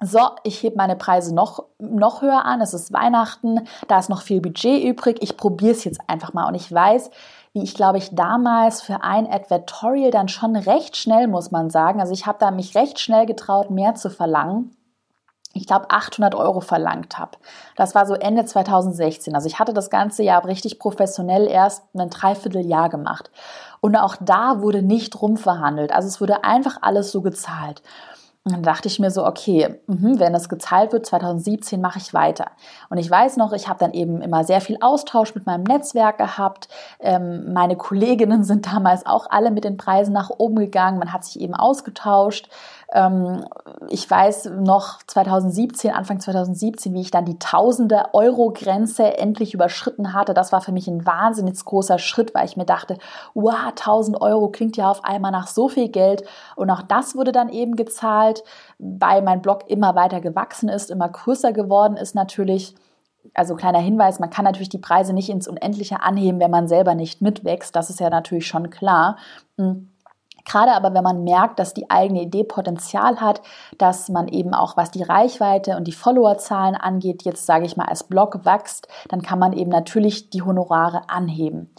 so, 0.02 0.20
ich 0.44 0.62
hebe 0.64 0.78
meine 0.78 0.96
Preise 0.96 1.34
noch, 1.34 1.64
noch 1.80 2.22
höher 2.22 2.44
an, 2.46 2.62
es 2.62 2.74
ist 2.74 2.92
Weihnachten, 2.92 3.68
da 3.88 4.00
ist 4.00 4.10
noch 4.10 4.22
viel 4.22 4.42
Budget 4.42 4.84
übrig, 4.84 5.18
ich 5.22 5.38
probiere 5.38 5.72
es 5.72 5.84
jetzt 5.84 6.02
einfach 6.08 6.34
mal 6.34 6.48
und 6.48 6.56
ich 6.56 6.72
weiß, 6.72 7.12
wie 7.54 7.64
ich 7.64 7.76
glaube 7.76 7.98
ich 8.00 8.16
damals 8.16 8.82
für 8.82 9.04
ein 9.04 9.32
Advertorial 9.32 10.12
dann 10.12 10.28
schon 10.28 10.56
recht 10.56 10.98
schnell, 10.98 11.28
muss 11.28 11.52
man 11.52 11.70
sagen, 11.70 12.00
also 12.00 12.14
ich 12.14 12.26
habe 12.26 12.40
da 12.40 12.52
mich 12.52 12.76
recht 12.76 13.00
schnell 13.00 13.26
getraut, 13.26 13.70
mehr 13.70 13.96
zu 13.96 14.10
verlangen 14.10 14.76
ich 15.54 15.68
glaube, 15.68 15.90
800 15.90 16.34
Euro 16.36 16.62
verlangt 16.62 17.18
habe. 17.18 17.38
Das 17.76 17.94
war 17.94 18.06
so 18.06 18.14
Ende 18.14 18.46
2016. 18.46 19.36
Also 19.36 19.48
ich 19.48 19.60
hatte 19.60 19.74
das 19.74 19.90
ganze 19.90 20.24
Jahr 20.24 20.46
richtig 20.46 20.80
professionell 20.80 21.48
erst 21.48 21.84
ein 21.94 22.10
Dreivierteljahr 22.10 22.90
gemacht. 22.90 23.32
Und 23.82 23.96
auch 23.98 24.16
da 24.22 24.62
wurde 24.62 24.82
nicht 24.82 25.22
rumverhandelt. 25.22 25.92
Also 25.92 26.08
es 26.08 26.22
wurde 26.22 26.44
einfach 26.44 26.78
alles 26.82 27.12
so 27.12 27.22
gezahlt. 27.22 27.82
Und 28.44 28.54
dann 28.54 28.64
dachte 28.64 28.88
ich 28.88 28.98
mir 28.98 29.12
so, 29.12 29.24
okay, 29.24 29.80
mh, 29.86 30.20
wenn 30.20 30.34
das 30.34 30.50
gezahlt 30.50 30.94
wird, 30.94 31.06
2017 31.06 31.80
mache 31.80 32.00
ich 32.00 32.12
weiter. 32.12 32.48
Und 32.90 32.98
ich 32.98 33.10
weiß 33.10 33.38
noch, 33.38 33.54
ich 33.54 33.68
habe 33.68 33.78
dann 33.78 33.94
eben 33.94 34.20
immer 34.20 34.44
sehr 34.44 34.62
viel 34.62 34.78
Austausch 34.82 35.36
mit 35.36 35.46
meinem 35.46 35.62
Netzwerk 35.62 36.18
gehabt. 36.18 36.68
Ähm, 37.00 37.54
meine 37.54 37.76
Kolleginnen 37.76 38.44
sind 38.44 38.66
damals 38.66 39.06
auch 39.06 39.28
alle 39.30 39.52
mit 39.52 39.64
den 39.64 39.78
Preisen 39.78 40.14
nach 40.14 40.32
oben 40.32 40.56
gegangen. 40.56 40.98
Man 40.98 41.14
hat 41.14 41.24
sich 41.24 41.40
eben 41.40 41.54
ausgetauscht. 41.54 42.50
Ähm, 42.94 43.46
ich 43.90 44.10
weiß 44.10 44.52
noch 44.60 45.00
2017, 45.08 45.92
Anfang 45.92 46.20
2017, 46.20 46.94
wie 46.94 47.02
ich 47.02 47.12
dann 47.12 47.26
die 47.26 47.40
tausende 47.40 48.14
Euro 48.14 48.52
Grenze 48.54 49.18
endlich 49.18 49.54
überschritten 49.54 50.14
hatte. 50.14 50.34
Das 50.34 50.52
war 50.52 50.62
für 50.62 50.74
mich 50.74 50.88
ein 50.88 51.06
wahnsinnig 51.06 51.64
großer 51.64 52.00
Schritt, 52.00 52.36
weil 52.36 52.46
ich 52.46 52.58
mir 52.58 52.66
dachte, 52.66 52.98
wow, 53.34 53.68
1000 53.70 54.22
Euro 54.22 54.50
klingt 54.50 54.78
ja 54.78 54.90
auf 54.92 55.06
einmal 55.06 55.32
nach 55.32 55.48
so 55.48 55.70
viel 55.70 55.90
Geld. 55.90 56.24
Und 56.56 56.70
auch 56.70 56.82
das 56.82 57.16
wurde 57.16 57.32
dann 57.32 57.50
eben 57.50 57.76
gezahlt, 57.76 58.44
weil 58.78 59.22
mein 59.22 59.42
Blog 59.42 59.70
immer 59.70 59.96
weiter 59.96 60.20
gewachsen 60.20 60.70
ist, 60.70 60.92
immer 60.92 61.08
größer 61.08 61.54
geworden 61.54 61.96
ist 61.98 62.16
natürlich. 62.16 62.76
Also 63.36 63.56
kleiner 63.56 63.80
Hinweis, 63.80 64.20
man 64.20 64.32
kann 64.32 64.46
natürlich 64.46 64.70
die 64.70 64.80
Preise 64.80 65.14
nicht 65.14 65.30
ins 65.30 65.48
Unendliche 65.48 66.02
anheben, 66.02 66.40
wenn 66.40 66.52
man 66.52 66.68
selber 66.68 66.96
nicht 66.96 67.22
mitwächst. 67.22 67.76
Das 67.76 67.90
ist 67.90 68.00
ja 68.00 68.10
natürlich 68.10 68.48
schon 68.48 68.70
klar. 68.72 69.18
Hm. 69.58 69.91
Gerade 70.46 70.74
aber, 70.74 70.94
wenn 70.94 71.04
man 71.04 71.24
merkt, 71.24 71.60
dass 71.60 71.74
die 71.74 71.90
eigene 71.90 72.24
Idee 72.24 72.44
Potenzial 72.44 73.22
hat, 73.22 73.42
dass 73.78 74.10
man 74.10 74.28
eben 74.28 74.54
auch, 74.54 74.78
was 74.78 74.92
die 74.92 75.04
Reichweite 75.04 75.78
und 75.78 75.86
die 75.86 75.92
Followerzahlen 75.92 76.76
angeht, 76.76 77.24
jetzt 77.24 77.46
sage 77.46 77.66
ich 77.66 77.78
mal 77.78 77.86
als 77.86 78.04
Blog 78.04 78.46
wächst, 78.46 78.88
dann 79.10 79.22
kann 79.22 79.40
man 79.40 79.54
eben 79.54 79.70
natürlich 79.70 80.30
die 80.30 80.42
Honorare 80.42 81.10
anheben. 81.10 81.70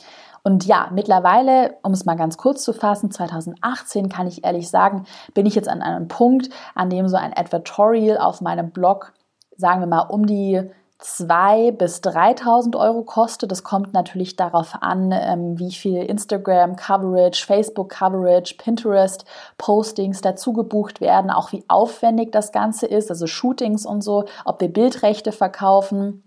Und 0.44 0.66
ja, 0.66 0.88
mittlerweile, 0.92 1.76
um 1.82 1.92
es 1.92 2.04
mal 2.04 2.16
ganz 2.16 2.36
kurz 2.36 2.64
zu 2.64 2.72
fassen, 2.72 3.10
2018 3.10 4.08
kann 4.08 4.26
ich 4.26 4.44
ehrlich 4.44 4.68
sagen, 4.68 5.04
bin 5.34 5.46
ich 5.46 5.54
jetzt 5.54 5.68
an 5.68 5.82
einem 5.82 6.08
Punkt, 6.08 6.50
an 6.74 6.90
dem 6.90 7.06
so 7.08 7.16
ein 7.16 7.32
Advertorial 7.36 8.18
auf 8.18 8.40
meinem 8.40 8.70
Blog, 8.72 9.12
sagen 9.56 9.80
wir 9.80 9.86
mal, 9.86 10.00
um 10.00 10.26
die 10.26 10.68
2.000 11.02 11.72
bis 11.72 12.00
3.000 12.00 12.78
Euro 12.78 13.02
kostet. 13.02 13.50
Das 13.50 13.64
kommt 13.64 13.92
natürlich 13.92 14.36
darauf 14.36 14.74
an, 14.80 15.10
ähm, 15.12 15.58
wie 15.58 15.72
viel 15.72 15.98
Instagram-Coverage, 15.98 17.44
Facebook-Coverage, 17.44 18.54
Pinterest-Postings 18.56 20.20
dazu 20.20 20.52
gebucht 20.52 21.00
werden, 21.00 21.30
auch 21.30 21.52
wie 21.52 21.64
aufwendig 21.68 22.30
das 22.32 22.52
Ganze 22.52 22.86
ist, 22.86 23.10
also 23.10 23.26
Shootings 23.26 23.84
und 23.84 24.02
so, 24.02 24.24
ob 24.44 24.60
wir 24.60 24.72
Bildrechte 24.72 25.32
verkaufen. 25.32 26.22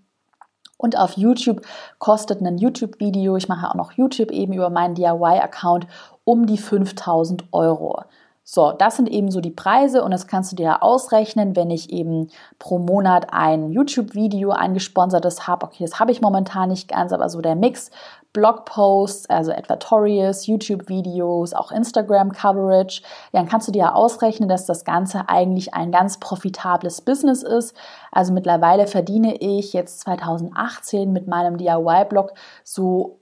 Und 0.77 0.97
auf 0.97 1.13
YouTube 1.13 1.61
kostet 1.99 2.41
ein 2.41 2.57
YouTube-Video, 2.57 3.37
ich 3.37 3.47
mache 3.47 3.69
auch 3.69 3.75
noch 3.75 3.93
YouTube 3.93 4.31
eben 4.31 4.53
über 4.53 4.69
meinen 4.69 4.95
DIY-Account, 4.95 5.87
um 6.25 6.45
die 6.45 6.57
5000 6.57 7.45
Euro. 7.53 8.03
So, 8.47 8.71
das 8.71 8.95
sind 8.95 9.09
eben 9.09 9.31
so 9.31 9.41
die 9.41 9.49
Preise 9.49 10.03
und 10.03 10.11
das 10.11 10.27
kannst 10.27 10.51
du 10.51 10.55
dir 10.55 10.83
ausrechnen, 10.83 11.55
wenn 11.55 11.71
ich 11.71 11.89
eben 11.89 12.29
pro 12.59 12.77
Monat 12.77 13.33
ein 13.33 13.71
YouTube-Video 13.71 14.51
eingesponsertes 14.51 15.47
habe. 15.47 15.65
Okay, 15.65 15.83
das 15.83 15.99
habe 15.99 16.11
ich 16.11 16.21
momentan 16.21 16.69
nicht 16.69 16.87
ganz, 16.87 17.11
aber 17.11 17.27
so 17.27 17.41
der 17.41 17.55
Mix 17.55 17.89
Blogposts, 18.33 19.27
also 19.31 19.51
Advertorials, 19.51 20.45
YouTube-Videos, 20.45 21.53
auch 21.53 21.71
Instagram-Coverage, 21.71 23.01
dann 23.31 23.47
kannst 23.47 23.67
du 23.67 23.71
dir 23.71 23.95
ausrechnen, 23.95 24.47
dass 24.47 24.67
das 24.67 24.85
Ganze 24.85 25.27
eigentlich 25.27 25.73
ein 25.73 25.91
ganz 25.91 26.19
profitables 26.19 27.01
Business 27.01 27.41
ist. 27.41 27.75
Also 28.11 28.31
mittlerweile 28.31 28.85
verdiene 28.85 29.37
ich 29.37 29.73
jetzt 29.73 30.01
2018 30.01 31.11
mit 31.11 31.27
meinem 31.27 31.57
DIY-Blog 31.57 32.33
so 32.63 33.21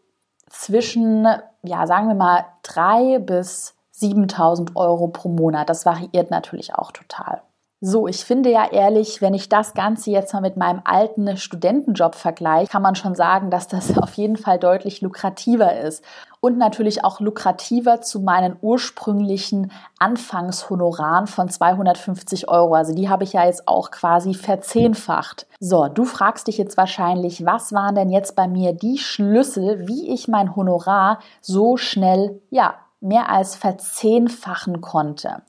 zwischen, 0.50 1.26
ja, 1.62 1.88
sagen 1.88 2.10
wir 2.10 2.16
mal, 2.16 2.44
drei 2.62 3.20
bis 3.20 3.76
7000 3.94 4.76
Euro 4.76 5.08
pro 5.08 5.30
Monat. 5.30 5.70
Das 5.70 5.86
variiert 5.86 6.32
natürlich 6.32 6.76
auch 6.76 6.92
total. 6.92 7.42
So, 7.86 8.08
ich 8.08 8.24
finde 8.24 8.50
ja 8.50 8.72
ehrlich, 8.72 9.22
wenn 9.22 9.34
ich 9.34 9.50
das 9.50 9.74
Ganze 9.74 10.10
jetzt 10.10 10.34
mal 10.34 10.40
mit 10.40 10.56
meinem 10.56 10.80
alten 10.86 11.36
Studentenjob 11.36 12.16
vergleiche, 12.16 12.72
kann 12.72 12.82
man 12.82 12.96
schon 12.96 13.14
sagen, 13.14 13.50
dass 13.50 13.68
das 13.68 13.98
auf 14.02 14.14
jeden 14.14 14.38
Fall 14.38 14.58
deutlich 14.58 15.02
lukrativer 15.02 15.78
ist. 15.82 16.02
Und 16.40 16.58
natürlich 16.58 17.04
auch 17.04 17.20
lukrativer 17.20 18.00
zu 18.00 18.22
meinen 18.22 18.56
ursprünglichen 18.62 19.70
Anfangshonoraren 20.00 21.28
von 21.28 21.50
250 21.50 22.48
Euro. 22.48 22.74
Also 22.74 22.96
die 22.96 23.10
habe 23.10 23.26
ich 23.26 23.34
ja 23.34 23.46
jetzt 23.46 23.68
auch 23.68 23.92
quasi 23.92 24.34
verzehnfacht. 24.34 25.46
So, 25.60 25.90
du 25.90 26.06
fragst 26.06 26.48
dich 26.48 26.58
jetzt 26.58 26.78
wahrscheinlich, 26.78 27.46
was 27.46 27.74
waren 27.74 27.96
denn 27.96 28.10
jetzt 28.10 28.38
bei 28.38 28.48
mir 28.48 28.72
die 28.72 28.98
Schlüssel, 28.98 29.90
wie 29.90 30.14
ich 30.14 30.30
mein 30.30 30.56
Honorar 30.56 31.20
so 31.42 31.76
schnell, 31.76 32.42
ja, 32.50 32.76
mehr 33.04 33.30
als 33.30 33.56
verzehnfachen 33.56 34.82
konnte. 34.82 35.44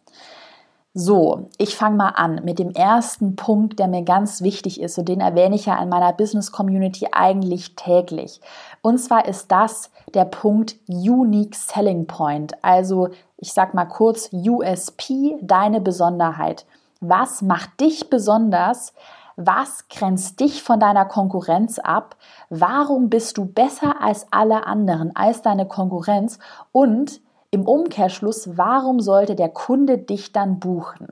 So, 0.96 1.48
ich 1.58 1.76
fange 1.76 1.96
mal 1.96 2.10
an 2.10 2.42
mit 2.44 2.60
dem 2.60 2.70
ersten 2.70 3.34
Punkt, 3.34 3.80
der 3.80 3.88
mir 3.88 4.04
ganz 4.04 4.42
wichtig 4.42 4.80
ist 4.80 4.96
und 4.96 5.08
den 5.08 5.20
erwähne 5.20 5.56
ich 5.56 5.66
ja 5.66 5.82
in 5.82 5.88
meiner 5.88 6.12
Business 6.12 6.52
Community 6.52 7.08
eigentlich 7.10 7.74
täglich. 7.74 8.40
Und 8.80 8.98
zwar 8.98 9.26
ist 9.26 9.50
das 9.50 9.90
der 10.14 10.24
Punkt 10.24 10.76
Unique 10.86 11.56
Selling 11.56 12.06
Point. 12.06 12.52
Also, 12.62 13.08
ich 13.38 13.52
sag 13.52 13.74
mal 13.74 13.86
kurz 13.86 14.30
USP, 14.32 15.36
deine 15.42 15.80
Besonderheit. 15.80 16.64
Was 17.00 17.42
macht 17.42 17.80
dich 17.80 18.08
besonders? 18.08 18.94
Was 19.34 19.88
grenzt 19.88 20.38
dich 20.38 20.62
von 20.62 20.78
deiner 20.78 21.06
Konkurrenz 21.06 21.80
ab? 21.80 22.14
Warum 22.50 23.10
bist 23.10 23.36
du 23.36 23.46
besser 23.46 24.00
als 24.00 24.28
alle 24.30 24.64
anderen, 24.64 25.16
als 25.16 25.42
deine 25.42 25.66
Konkurrenz? 25.66 26.38
Und 26.70 27.20
im 27.54 27.68
Umkehrschluss, 27.68 28.56
warum 28.56 28.98
sollte 28.98 29.36
der 29.36 29.48
Kunde 29.48 29.96
dich 29.96 30.32
dann 30.32 30.58
buchen? 30.58 31.06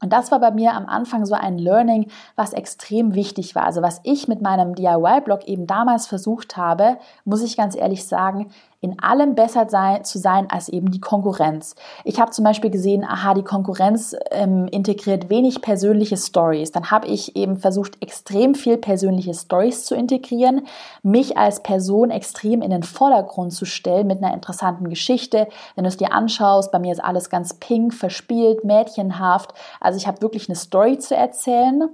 Und 0.00 0.12
das 0.12 0.30
war 0.30 0.40
bei 0.40 0.52
mir 0.52 0.72
am 0.72 0.86
Anfang 0.86 1.26
so 1.26 1.34
ein 1.34 1.58
Learning, 1.58 2.06
was 2.34 2.54
extrem 2.54 3.14
wichtig 3.14 3.54
war. 3.54 3.64
Also 3.64 3.82
was 3.82 4.00
ich 4.04 4.26
mit 4.26 4.40
meinem 4.40 4.74
DIY-Blog 4.74 5.46
eben 5.46 5.66
damals 5.66 6.06
versucht 6.06 6.56
habe, 6.56 6.96
muss 7.26 7.42
ich 7.42 7.58
ganz 7.58 7.76
ehrlich 7.76 8.06
sagen, 8.06 8.50
in 8.80 9.00
allem 9.00 9.34
besser 9.34 9.68
sein, 9.68 10.04
zu 10.04 10.18
sein 10.18 10.48
als 10.50 10.68
eben 10.68 10.92
die 10.92 11.00
Konkurrenz. 11.00 11.74
Ich 12.04 12.20
habe 12.20 12.30
zum 12.30 12.44
Beispiel 12.44 12.70
gesehen, 12.70 13.04
aha, 13.04 13.34
die 13.34 13.42
Konkurrenz 13.42 14.14
ähm, 14.30 14.68
integriert 14.68 15.28
wenig 15.28 15.62
persönliche 15.62 16.16
Stories. 16.16 16.70
Dann 16.70 16.90
habe 16.90 17.08
ich 17.08 17.34
eben 17.34 17.56
versucht, 17.56 18.00
extrem 18.00 18.54
viel 18.54 18.76
persönliche 18.76 19.34
Stories 19.34 19.84
zu 19.84 19.96
integrieren, 19.96 20.66
mich 21.02 21.36
als 21.36 21.62
Person 21.62 22.10
extrem 22.10 22.62
in 22.62 22.70
den 22.70 22.84
Vordergrund 22.84 23.52
zu 23.52 23.64
stellen 23.64 24.06
mit 24.06 24.22
einer 24.22 24.32
interessanten 24.32 24.88
Geschichte. 24.88 25.48
Wenn 25.74 25.82
du 25.82 25.88
es 25.88 25.96
dir 25.96 26.12
anschaust, 26.12 26.70
bei 26.70 26.78
mir 26.78 26.92
ist 26.92 27.02
alles 27.02 27.30
ganz 27.30 27.54
pink, 27.54 27.94
verspielt, 27.94 28.64
mädchenhaft. 28.64 29.54
Also 29.80 29.96
ich 29.98 30.06
habe 30.06 30.22
wirklich 30.22 30.48
eine 30.48 30.56
Story 30.56 30.98
zu 30.98 31.16
erzählen. 31.16 31.88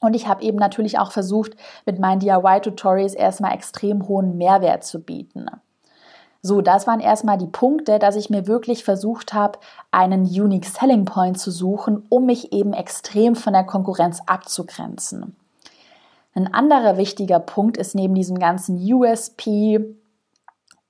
Und 0.00 0.14
ich 0.14 0.26
habe 0.26 0.42
eben 0.42 0.58
natürlich 0.58 0.98
auch 0.98 1.12
versucht, 1.12 1.52
mit 1.86 2.00
meinen 2.00 2.18
DIY-Tutorials 2.18 3.14
erstmal 3.14 3.54
extrem 3.54 4.08
hohen 4.08 4.36
Mehrwert 4.36 4.82
zu 4.82 5.00
bieten. 5.00 5.46
So, 6.44 6.60
das 6.60 6.88
waren 6.88 6.98
erstmal 6.98 7.38
die 7.38 7.46
Punkte, 7.46 8.00
dass 8.00 8.16
ich 8.16 8.28
mir 8.28 8.48
wirklich 8.48 8.82
versucht 8.82 9.32
habe, 9.32 9.60
einen 9.92 10.22
Unique 10.22 10.66
Selling 10.66 11.04
Point 11.04 11.38
zu 11.38 11.52
suchen, 11.52 12.04
um 12.08 12.26
mich 12.26 12.52
eben 12.52 12.72
extrem 12.72 13.36
von 13.36 13.52
der 13.52 13.62
Konkurrenz 13.62 14.20
abzugrenzen. 14.26 15.36
Ein 16.34 16.52
anderer 16.52 16.96
wichtiger 16.96 17.38
Punkt 17.38 17.76
ist 17.76 17.94
neben 17.94 18.16
diesem 18.16 18.40
ganzen 18.40 18.76
USP 18.76 19.94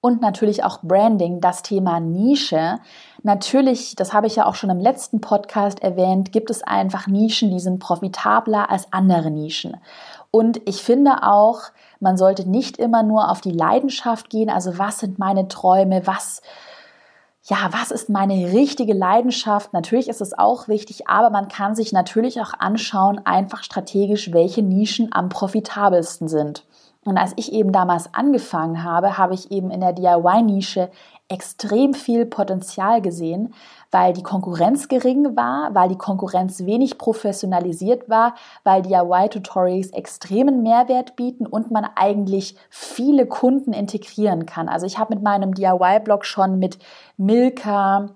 und 0.00 0.23
natürlich 0.23 0.64
auch 0.64 0.80
Branding 0.82 1.40
das 1.42 1.62
Thema 1.62 2.00
Nische. 2.00 2.78
Natürlich, 3.23 3.94
das 3.94 4.14
habe 4.14 4.28
ich 4.28 4.37
ja 4.37 4.47
auch 4.47 4.54
schon 4.54 4.71
im 4.71 4.80
letzten 4.80 5.21
Podcast 5.21 5.82
erwähnt, 5.82 6.32
gibt 6.32 6.50
es 6.50 6.62
einfach 6.62 7.06
Nischen, 7.06 7.50
die 7.50 7.61
sind 7.61 7.78
profitabler 7.78 8.71
als 8.71 8.90
andere 8.92 9.30
Nischen. 9.30 9.76
Und 10.30 10.66
ich 10.66 10.82
finde 10.82 11.23
auch, 11.23 11.61
man 12.02 12.16
sollte 12.16 12.49
nicht 12.49 12.76
immer 12.76 13.02
nur 13.02 13.30
auf 13.30 13.40
die 13.40 13.52
Leidenschaft 13.52 14.28
gehen, 14.28 14.50
also 14.50 14.78
was 14.78 14.99
sind 14.99 15.18
meine 15.18 15.49
Träume, 15.49 16.06
was 16.06 16.42
ja, 17.44 17.56
was 17.73 17.90
ist 17.90 18.09
meine 18.09 18.52
richtige 18.52 18.92
Leidenschaft? 18.92 19.73
Natürlich 19.73 20.09
ist 20.09 20.21
es 20.21 20.38
auch 20.38 20.68
wichtig, 20.68 21.09
aber 21.09 21.28
man 21.30 21.49
kann 21.49 21.75
sich 21.75 21.92
natürlich 21.92 22.40
auch 22.40 22.52
anschauen, 22.56 23.21
einfach 23.25 23.64
strategisch, 23.64 24.32
welche 24.32 24.62
Nischen 24.62 25.12
am 25.12 25.28
profitabelsten 25.28 26.28
sind. 26.28 26.64
Und 27.04 27.18
als 27.18 27.32
ich 27.35 27.52
eben 27.52 27.73
damals 27.73 28.14
angefangen 28.14 28.85
habe, 28.85 29.18
habe 29.18 29.35
ich 29.35 29.50
eben 29.50 29.73
in 29.73 29.80
der 29.80 29.92
DIY-Nische 29.92 30.88
extrem 31.28 31.94
viel 31.94 32.26
Potenzial 32.26 33.00
gesehen, 33.00 33.54
weil 33.90 34.12
die 34.12 34.22
Konkurrenz 34.22 34.88
gering 34.88 35.36
war, 35.36 35.74
weil 35.74 35.88
die 35.88 35.96
Konkurrenz 35.96 36.60
wenig 36.66 36.98
professionalisiert 36.98 38.08
war, 38.08 38.34
weil 38.64 38.82
DIY-Tutorials 38.82 39.90
extremen 39.90 40.62
Mehrwert 40.62 41.16
bieten 41.16 41.46
und 41.46 41.70
man 41.70 41.86
eigentlich 41.96 42.56
viele 42.68 43.26
Kunden 43.26 43.72
integrieren 43.72 44.46
kann. 44.46 44.68
Also 44.68 44.86
ich 44.86 44.98
habe 44.98 45.14
mit 45.14 45.22
meinem 45.22 45.54
DIY-Blog 45.54 46.24
schon 46.24 46.58
mit 46.58 46.78
Milka, 47.16 48.10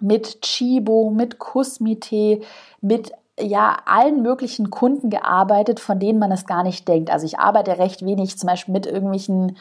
mit 0.00 0.42
Chibo, 0.42 1.10
mit 1.10 1.38
Kusmite, 1.38 2.40
mit 2.80 3.12
ja 3.40 3.78
allen 3.86 4.22
möglichen 4.22 4.70
Kunden 4.70 5.08
gearbeitet, 5.10 5.80
von 5.80 5.98
denen 5.98 6.18
man 6.18 6.32
es 6.32 6.46
gar 6.46 6.62
nicht 6.62 6.86
denkt. 6.86 7.10
Also 7.10 7.24
ich 7.24 7.38
arbeite 7.38 7.78
recht 7.78 8.04
wenig 8.04 8.38
zum 8.38 8.48
Beispiel 8.48 8.72
mit 8.72 8.86
irgendwelchen 8.86 9.56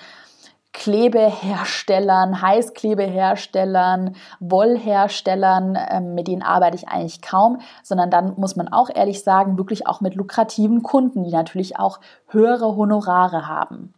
Klebeherstellern, 0.73 2.41
Heißklebeherstellern, 2.41 4.15
Wollherstellern, 4.39 5.77
ähm, 5.89 6.15
mit 6.15 6.27
denen 6.27 6.43
arbeite 6.43 6.77
ich 6.77 6.87
eigentlich 6.87 7.21
kaum, 7.21 7.59
sondern 7.83 8.09
dann 8.09 8.33
muss 8.37 8.55
man 8.55 8.67
auch 8.69 8.89
ehrlich 8.93 9.23
sagen, 9.23 9.57
wirklich 9.57 9.87
auch 9.87 10.01
mit 10.01 10.15
lukrativen 10.15 10.81
Kunden, 10.81 11.23
die 11.23 11.31
natürlich 11.31 11.77
auch 11.77 11.99
höhere 12.27 12.75
Honorare 12.75 13.47
haben 13.47 13.93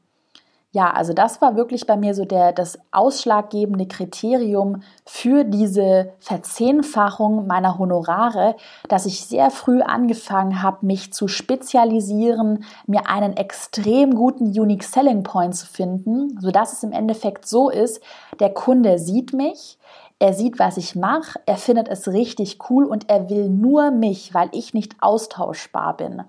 ja, 0.75 0.89
also 0.89 1.13
das 1.13 1.39
war 1.39 1.56
wirklich 1.56 1.86
bei 1.86 1.96
mir 1.98 2.15
so 2.15 2.25
der, 2.25 2.51
das 2.51 2.80
ausschlaggebende 2.92 3.88
Kriterium 3.88 4.82
für 5.06 5.44
diese 5.44 6.13
Verzehnfachung 6.20 7.46
meiner 7.46 7.77
Honorare, 7.77 8.56
dass 8.89 9.06
ich 9.06 9.24
sehr 9.24 9.51
früh 9.51 9.82
angefangen 9.82 10.63
habe, 10.63 10.84
mich 10.84 11.13
zu 11.13 11.27
spezialisieren, 11.27 12.65
mir 12.88 13.08
einen 13.08 13.38
extrem 13.38 14.15
guten 14.15 14.46
Unique 14.46 14.84
Selling 14.84 15.22
Point 15.22 15.56
zu 15.56 15.68
finden, 15.68 16.39
sodass 16.42 16.74
es 16.74 16.82
im 16.82 16.92
Endeffekt 16.92 17.48
so 17.48 17.70
ist, 17.70 18.01
der 18.39 18.50
Kunde 18.50 18.98
sieht 18.98 19.32
mich, 19.32 19.77
er 20.18 20.34
sieht, 20.34 20.58
was 20.58 20.77
ich 20.77 20.96
mache, 20.96 21.39
er 21.46 21.58
findet 21.58 21.88
es 21.88 22.08
richtig 22.08 22.58
cool 22.72 22.86
und 22.86 23.12
er 23.12 23.30
will 23.30 23.48
nur 23.48 23.92
mich, 23.92 24.34
weil 24.34 24.50
ich 24.53 24.74
nicht 24.74 24.96
austauschbar 25.01 25.98
bin. 25.98 26.24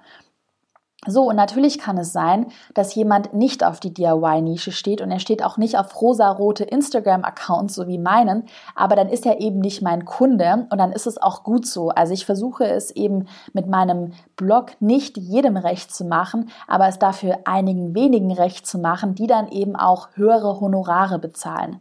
So, 1.06 1.28
und 1.28 1.37
natürlich 1.37 1.78
kann 1.78 1.99
es 1.99 2.12
sein, 2.12 2.46
dass 2.73 2.94
jemand 2.94 3.34
nicht 3.34 3.64
auf 3.64 3.80
die 3.80 3.92
DIY-Nische 3.92 4.73
steht 4.73 5.00
und 5.00 5.11
er 5.11 5.18
steht 5.18 5.44
auch 5.44 5.56
nicht 5.56 5.78
auf 5.78 6.00
rosarote 6.00 6.64
Instagram-Accounts, 6.64 7.75
so 7.75 7.87
wie 7.87 7.99
meinen, 7.99 8.44
aber 8.75 8.96
dann 8.96 9.08
ist 9.08 9.26
er 9.26 9.40
eben 9.40 9.61
nicht 9.61 9.82
mein 9.82 10.04
Kunde 10.04 10.66
und 10.70 10.78
dann 10.78 10.92
ist 10.92 11.06
es 11.06 11.20
auch 11.20 11.42
gut 11.42 11.66
so. 11.66 11.90
Also 11.90 12.14
ich 12.14 12.25
versuche 12.25 12.64
es 12.64 12.90
eben 12.90 13.26
mit 13.52 13.66
meinem 13.68 14.12
Blog 14.37 14.73
nicht 14.80 15.18
jedem 15.18 15.56
recht 15.56 15.94
zu 15.94 16.04
machen, 16.04 16.50
aber 16.66 16.88
es 16.88 16.99
dafür 16.99 17.40
einigen 17.44 17.94
wenigen 17.94 18.32
recht 18.32 18.66
zu 18.66 18.78
machen, 18.78 19.14
die 19.14 19.26
dann 19.26 19.49
eben 19.49 19.76
auch 19.76 20.08
höhere 20.14 20.61
Honorare 20.61 21.18
bezahlen 21.18 21.80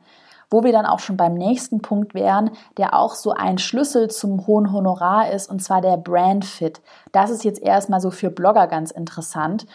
wo 0.53 0.63
wir 0.63 0.71
dann 0.71 0.85
auch 0.85 0.99
schon 0.99 1.17
beim 1.17 1.33
nächsten 1.33 1.81
Punkt 1.81 2.13
wären, 2.13 2.51
der 2.77 2.93
auch 2.93 3.15
so 3.15 3.31
ein 3.31 3.57
Schlüssel 3.57 4.09
zum 4.11 4.45
hohen 4.45 4.71
Honorar 4.71 5.31
ist, 5.31 5.49
und 5.49 5.63
zwar 5.63 5.81
der 5.81 5.97
Brand 5.97 6.45
Fit. 6.45 6.79
Das 7.11 7.31
ist 7.31 7.43
jetzt 7.43 7.61
erstmal 7.61 7.99
so 7.99 8.11
für 8.11 8.29
Blogger 8.29 8.67
ganz 8.67 8.91
interessant. 8.91 9.65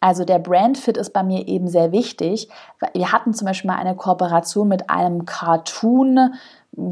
Also 0.00 0.24
der 0.24 0.38
Brandfit 0.38 0.96
ist 0.96 1.12
bei 1.12 1.24
mir 1.24 1.48
eben 1.48 1.66
sehr 1.66 1.90
wichtig. 1.90 2.48
Wir 2.94 3.10
hatten 3.10 3.34
zum 3.34 3.46
Beispiel 3.46 3.68
mal 3.68 3.78
eine 3.78 3.96
Kooperation 3.96 4.68
mit 4.68 4.90
einem 4.90 5.26
Cartoon. 5.26 6.34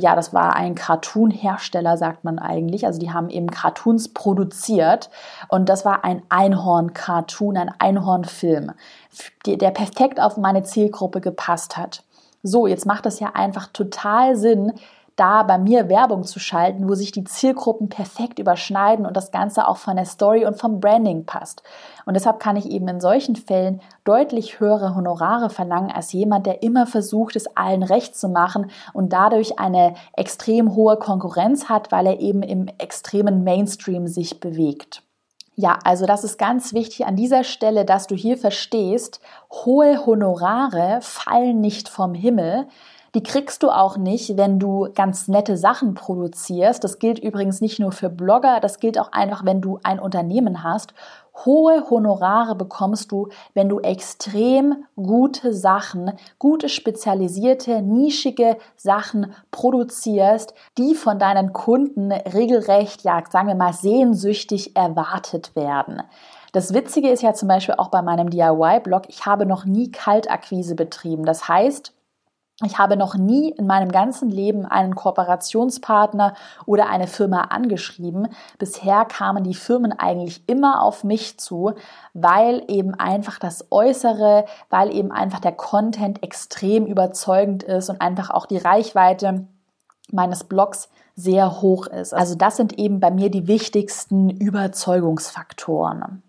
Ja, 0.00 0.16
das 0.16 0.34
war 0.34 0.56
ein 0.56 0.74
Cartoon-Hersteller, 0.74 1.96
sagt 1.98 2.24
man 2.24 2.40
eigentlich. 2.40 2.84
Also 2.84 2.98
die 2.98 3.12
haben 3.12 3.30
eben 3.30 3.48
Cartoons 3.48 4.12
produziert. 4.12 5.10
Und 5.48 5.68
das 5.68 5.84
war 5.84 6.04
ein 6.04 6.22
Einhorn-Cartoon, 6.30 7.56
ein 7.56 7.70
Einhorn-Film, 7.78 8.72
der 9.46 9.70
perfekt 9.70 10.20
auf 10.20 10.36
meine 10.36 10.64
Zielgruppe 10.64 11.20
gepasst 11.20 11.76
hat 11.76 12.02
so, 12.46 12.66
jetzt 12.66 12.86
macht 12.86 13.06
es 13.06 13.20
ja 13.20 13.32
einfach 13.34 13.68
total 13.68 14.36
Sinn, 14.36 14.72
da 15.16 15.42
bei 15.42 15.56
mir 15.56 15.88
Werbung 15.88 16.24
zu 16.24 16.38
schalten, 16.38 16.88
wo 16.88 16.94
sich 16.94 17.10
die 17.10 17.24
Zielgruppen 17.24 17.88
perfekt 17.88 18.38
überschneiden 18.38 19.06
und 19.06 19.16
das 19.16 19.30
Ganze 19.30 19.66
auch 19.66 19.78
von 19.78 19.96
der 19.96 20.04
Story 20.04 20.44
und 20.44 20.58
vom 20.58 20.78
Branding 20.78 21.24
passt. 21.24 21.62
Und 22.04 22.14
deshalb 22.14 22.38
kann 22.38 22.56
ich 22.56 22.70
eben 22.70 22.86
in 22.86 23.00
solchen 23.00 23.34
Fällen 23.34 23.80
deutlich 24.04 24.60
höhere 24.60 24.94
Honorare 24.94 25.48
verlangen 25.48 25.90
als 25.90 26.12
jemand, 26.12 26.44
der 26.46 26.62
immer 26.62 26.86
versucht, 26.86 27.34
es 27.34 27.46
allen 27.56 27.82
recht 27.82 28.14
zu 28.14 28.28
machen 28.28 28.70
und 28.92 29.12
dadurch 29.12 29.58
eine 29.58 29.94
extrem 30.12 30.74
hohe 30.74 30.98
Konkurrenz 30.98 31.70
hat, 31.70 31.90
weil 31.90 32.06
er 32.06 32.20
eben 32.20 32.42
im 32.42 32.66
extremen 32.78 33.42
Mainstream 33.42 34.06
sich 34.06 34.38
bewegt. 34.38 35.02
Ja, 35.58 35.78
also 35.84 36.04
das 36.04 36.22
ist 36.22 36.38
ganz 36.38 36.74
wichtig 36.74 37.06
an 37.06 37.16
dieser 37.16 37.42
Stelle, 37.42 37.86
dass 37.86 38.06
du 38.06 38.14
hier 38.14 38.36
verstehst, 38.36 39.20
hohe 39.50 40.04
Honorare 40.04 40.98
fallen 41.00 41.62
nicht 41.62 41.88
vom 41.88 42.12
Himmel. 42.12 42.68
Die 43.14 43.22
kriegst 43.22 43.62
du 43.62 43.70
auch 43.70 43.96
nicht, 43.96 44.36
wenn 44.36 44.58
du 44.58 44.88
ganz 44.94 45.28
nette 45.28 45.56
Sachen 45.56 45.94
produzierst. 45.94 46.84
Das 46.84 46.98
gilt 46.98 47.18
übrigens 47.18 47.62
nicht 47.62 47.78
nur 47.78 47.92
für 47.92 48.10
Blogger, 48.10 48.60
das 48.60 48.80
gilt 48.80 48.98
auch 48.98 49.12
einfach, 49.12 49.46
wenn 49.46 49.62
du 49.62 49.78
ein 49.82 49.98
Unternehmen 49.98 50.62
hast. 50.62 50.92
Hohe 51.44 51.84
Honorare 51.90 52.54
bekommst 52.54 53.12
du, 53.12 53.28
wenn 53.54 53.68
du 53.68 53.80
extrem 53.80 54.86
gute 54.96 55.52
Sachen, 55.52 56.12
gute 56.38 56.68
spezialisierte, 56.68 57.82
nischige 57.82 58.56
Sachen 58.76 59.32
produzierst, 59.50 60.54
die 60.78 60.94
von 60.94 61.18
deinen 61.18 61.52
Kunden 61.52 62.10
regelrecht, 62.12 63.02
ja, 63.02 63.22
sagen 63.30 63.48
wir 63.48 63.54
mal, 63.54 63.72
sehnsüchtig 63.72 64.76
erwartet 64.76 65.54
werden. 65.54 66.02
Das 66.52 66.72
Witzige 66.72 67.10
ist 67.10 67.22
ja 67.22 67.34
zum 67.34 67.48
Beispiel 67.48 67.74
auch 67.76 67.88
bei 67.88 68.00
meinem 68.00 68.30
DIY-Blog, 68.30 69.02
ich 69.08 69.26
habe 69.26 69.44
noch 69.44 69.66
nie 69.66 69.90
Kaltakquise 69.90 70.74
betrieben. 70.74 71.26
Das 71.26 71.48
heißt, 71.48 71.92
ich 72.64 72.78
habe 72.78 72.96
noch 72.96 73.16
nie 73.16 73.50
in 73.50 73.66
meinem 73.66 73.92
ganzen 73.92 74.30
Leben 74.30 74.64
einen 74.64 74.94
Kooperationspartner 74.94 76.32
oder 76.64 76.88
eine 76.88 77.06
Firma 77.06 77.42
angeschrieben. 77.42 78.28
Bisher 78.58 79.04
kamen 79.04 79.44
die 79.44 79.54
Firmen 79.54 79.92
eigentlich 79.92 80.48
immer 80.48 80.82
auf 80.82 81.04
mich 81.04 81.38
zu, 81.38 81.74
weil 82.14 82.64
eben 82.68 82.94
einfach 82.94 83.38
das 83.38 83.70
Äußere, 83.70 84.46
weil 84.70 84.90
eben 84.94 85.12
einfach 85.12 85.40
der 85.40 85.52
Content 85.52 86.22
extrem 86.22 86.86
überzeugend 86.86 87.62
ist 87.62 87.90
und 87.90 88.00
einfach 88.00 88.30
auch 88.30 88.46
die 88.46 88.58
Reichweite 88.58 89.46
meines 90.10 90.44
Blogs 90.44 90.88
sehr 91.14 91.60
hoch 91.60 91.86
ist. 91.86 92.14
Also 92.14 92.36
das 92.36 92.56
sind 92.56 92.78
eben 92.78 93.00
bei 93.00 93.10
mir 93.10 93.30
die 93.30 93.48
wichtigsten 93.48 94.30
Überzeugungsfaktoren. 94.30 96.22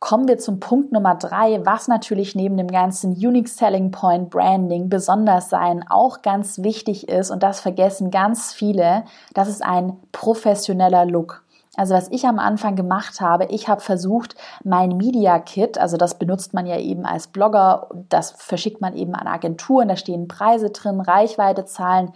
Kommen 0.00 0.28
wir 0.28 0.38
zum 0.38 0.60
Punkt 0.60 0.92
Nummer 0.92 1.16
drei, 1.16 1.60
was 1.66 1.88
natürlich 1.88 2.36
neben 2.36 2.56
dem 2.56 2.68
ganzen 2.68 3.14
Unique 3.14 3.48
Selling 3.48 3.90
Point 3.90 4.30
Branding 4.30 4.88
besonders 4.88 5.50
sein 5.50 5.84
auch 5.90 6.22
ganz 6.22 6.62
wichtig 6.62 7.08
ist 7.08 7.32
und 7.32 7.42
das 7.42 7.58
vergessen 7.58 8.12
ganz 8.12 8.52
viele, 8.52 9.04
das 9.34 9.48
ist 9.48 9.64
ein 9.64 9.96
professioneller 10.12 11.04
Look. 11.04 11.42
Also 11.78 11.94
was 11.94 12.10
ich 12.10 12.26
am 12.26 12.38
Anfang 12.38 12.76
gemacht 12.76 13.20
habe, 13.20 13.46
ich 13.46 13.68
habe 13.68 13.80
versucht, 13.80 14.36
mein 14.64 14.96
Media 14.96 15.38
Kit, 15.40 15.78
also 15.78 15.96
das 15.96 16.18
benutzt 16.18 16.54
man 16.54 16.66
ja 16.66 16.76
eben 16.76 17.04
als 17.04 17.28
Blogger, 17.28 17.88
das 18.08 18.32
verschickt 18.32 18.80
man 18.80 18.96
eben 18.96 19.14
an 19.14 19.26
Agenturen, 19.26 19.88
da 19.88 19.96
stehen 19.96 20.26
Preise 20.26 20.70
drin, 20.70 21.00
Reichweitezahlen 21.00 22.12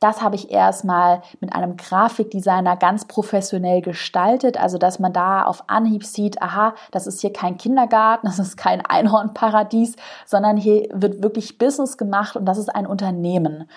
das 0.00 0.20
habe 0.20 0.36
ich 0.36 0.50
erstmal 0.50 1.22
mit 1.40 1.54
einem 1.54 1.76
Grafikdesigner 1.76 2.76
ganz 2.76 3.06
professionell 3.06 3.80
gestaltet, 3.80 4.60
also 4.60 4.76
dass 4.76 4.98
man 4.98 5.12
da 5.12 5.44
auf 5.44 5.64
Anhieb 5.68 6.04
sieht, 6.04 6.42
aha, 6.42 6.74
das 6.90 7.06
ist 7.06 7.20
hier 7.20 7.32
kein 7.32 7.56
Kindergarten, 7.56 8.26
das 8.26 8.38
ist 8.38 8.56
kein 8.56 8.84
Einhornparadies, 8.84 9.96
sondern 10.26 10.56
hier 10.56 10.88
wird 10.92 11.22
wirklich 11.22 11.58
Business 11.58 11.96
gemacht 11.96 12.36
und 12.36 12.44
das 12.46 12.58
ist 12.58 12.74
ein 12.74 12.86
Unternehmen. 12.86 13.68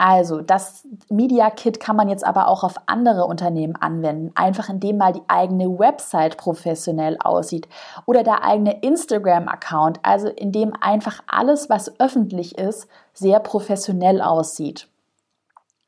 Also, 0.00 0.40
das 0.40 0.86
Media 1.10 1.50
Kit 1.50 1.80
kann 1.80 1.96
man 1.96 2.08
jetzt 2.08 2.24
aber 2.24 2.46
auch 2.46 2.62
auf 2.62 2.76
andere 2.86 3.24
Unternehmen 3.24 3.74
anwenden, 3.74 4.30
einfach 4.36 4.68
indem 4.68 4.98
mal 4.98 5.12
die 5.12 5.24
eigene 5.26 5.76
Website 5.76 6.36
professionell 6.36 7.16
aussieht 7.18 7.68
oder 8.06 8.22
der 8.22 8.44
eigene 8.44 8.80
Instagram-Account, 8.80 9.98
also 10.04 10.28
indem 10.28 10.72
einfach 10.80 11.20
alles, 11.26 11.68
was 11.68 11.98
öffentlich 11.98 12.56
ist, 12.56 12.86
sehr 13.12 13.40
professionell 13.40 14.22
aussieht. 14.22 14.88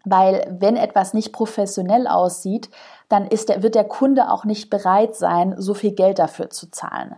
Weil 0.05 0.57
wenn 0.59 0.77
etwas 0.77 1.15
nicht 1.15 1.33
professionell 1.33 2.07
aussieht, 2.07 2.71
dann 3.09 3.27
der, 3.49 3.63
wird 3.63 3.75
der 3.75 3.85
Kunde 3.85 4.31
auch 4.31 4.45
nicht 4.45 4.71
bereit 4.71 5.15
sein, 5.15 5.55
so 5.59 5.75
viel 5.75 5.93
Geld 5.93 6.19
dafür 6.19 6.51
zu 6.51 6.71
zahlen. 6.71 7.17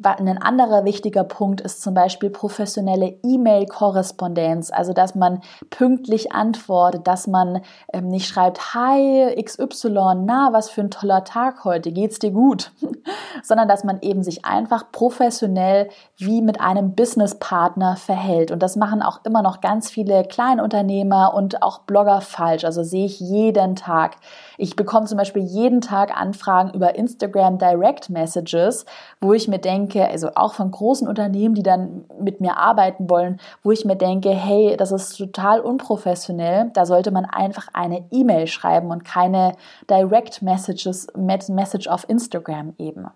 Ein 0.00 0.38
anderer 0.40 0.84
wichtiger 0.84 1.24
Punkt 1.24 1.60
ist 1.60 1.82
zum 1.82 1.92
Beispiel 1.92 2.30
professionelle 2.30 3.16
E-Mail-Korrespondenz, 3.24 4.70
also 4.70 4.92
dass 4.92 5.16
man 5.16 5.40
pünktlich 5.70 6.30
antwortet, 6.30 7.06
dass 7.08 7.26
man 7.26 7.62
ähm, 7.92 8.06
nicht 8.06 8.28
schreibt, 8.28 8.74
hi 8.74 9.34
XY, 9.42 10.14
na, 10.24 10.50
was 10.52 10.70
für 10.70 10.82
ein 10.82 10.90
toller 10.90 11.24
Tag 11.24 11.64
heute, 11.64 11.90
geht's 11.90 12.20
dir 12.20 12.30
gut, 12.30 12.70
sondern 13.42 13.66
dass 13.66 13.82
man 13.82 13.98
eben 14.00 14.22
sich 14.22 14.44
einfach 14.44 14.92
professionell 14.92 15.88
wie 16.16 16.42
mit 16.42 16.60
einem 16.60 16.94
Businesspartner 16.94 17.96
verhält. 17.96 18.52
Und 18.52 18.62
das 18.62 18.76
machen 18.76 19.02
auch 19.02 19.24
immer 19.24 19.42
noch 19.42 19.60
ganz 19.60 19.90
viele 19.90 20.22
Kleinunternehmer 20.22 21.34
und 21.34 21.62
auch 21.62 21.80
Blogger 21.80 22.20
falsch, 22.20 22.64
also 22.64 22.84
sehe 22.84 23.06
ich 23.06 23.18
jeden 23.18 23.74
Tag. 23.74 24.16
Ich 24.60 24.74
bekomme 24.74 25.06
zum 25.06 25.16
Beispiel 25.16 25.42
jeden 25.42 25.80
Tag 25.80 26.20
Anfragen 26.20 26.74
über 26.74 26.96
Instagram 26.96 27.58
Direct 27.58 28.10
Messages, 28.10 28.84
wo 29.20 29.32
ich 29.32 29.46
mir 29.46 29.60
denke, 29.60 30.06
also 30.06 30.30
auch 30.34 30.52
von 30.54 30.72
großen 30.72 31.06
Unternehmen, 31.06 31.54
die 31.54 31.62
dann 31.62 32.04
mit 32.20 32.40
mir 32.40 32.56
arbeiten 32.56 33.08
wollen, 33.08 33.38
wo 33.62 33.70
ich 33.70 33.84
mir 33.84 33.94
denke, 33.94 34.30
hey, 34.30 34.76
das 34.76 34.90
ist 34.90 35.16
total 35.16 35.60
unprofessionell. 35.60 36.70
Da 36.74 36.86
sollte 36.86 37.12
man 37.12 37.24
einfach 37.24 37.68
eine 37.72 38.04
E-Mail 38.10 38.48
schreiben 38.48 38.90
und 38.90 39.04
keine 39.04 39.52
Direct 39.88 40.42
Messages, 40.42 41.06
Message 41.14 41.86
auf 41.86 42.08
Instagram 42.08 42.74
eben. 42.78 43.06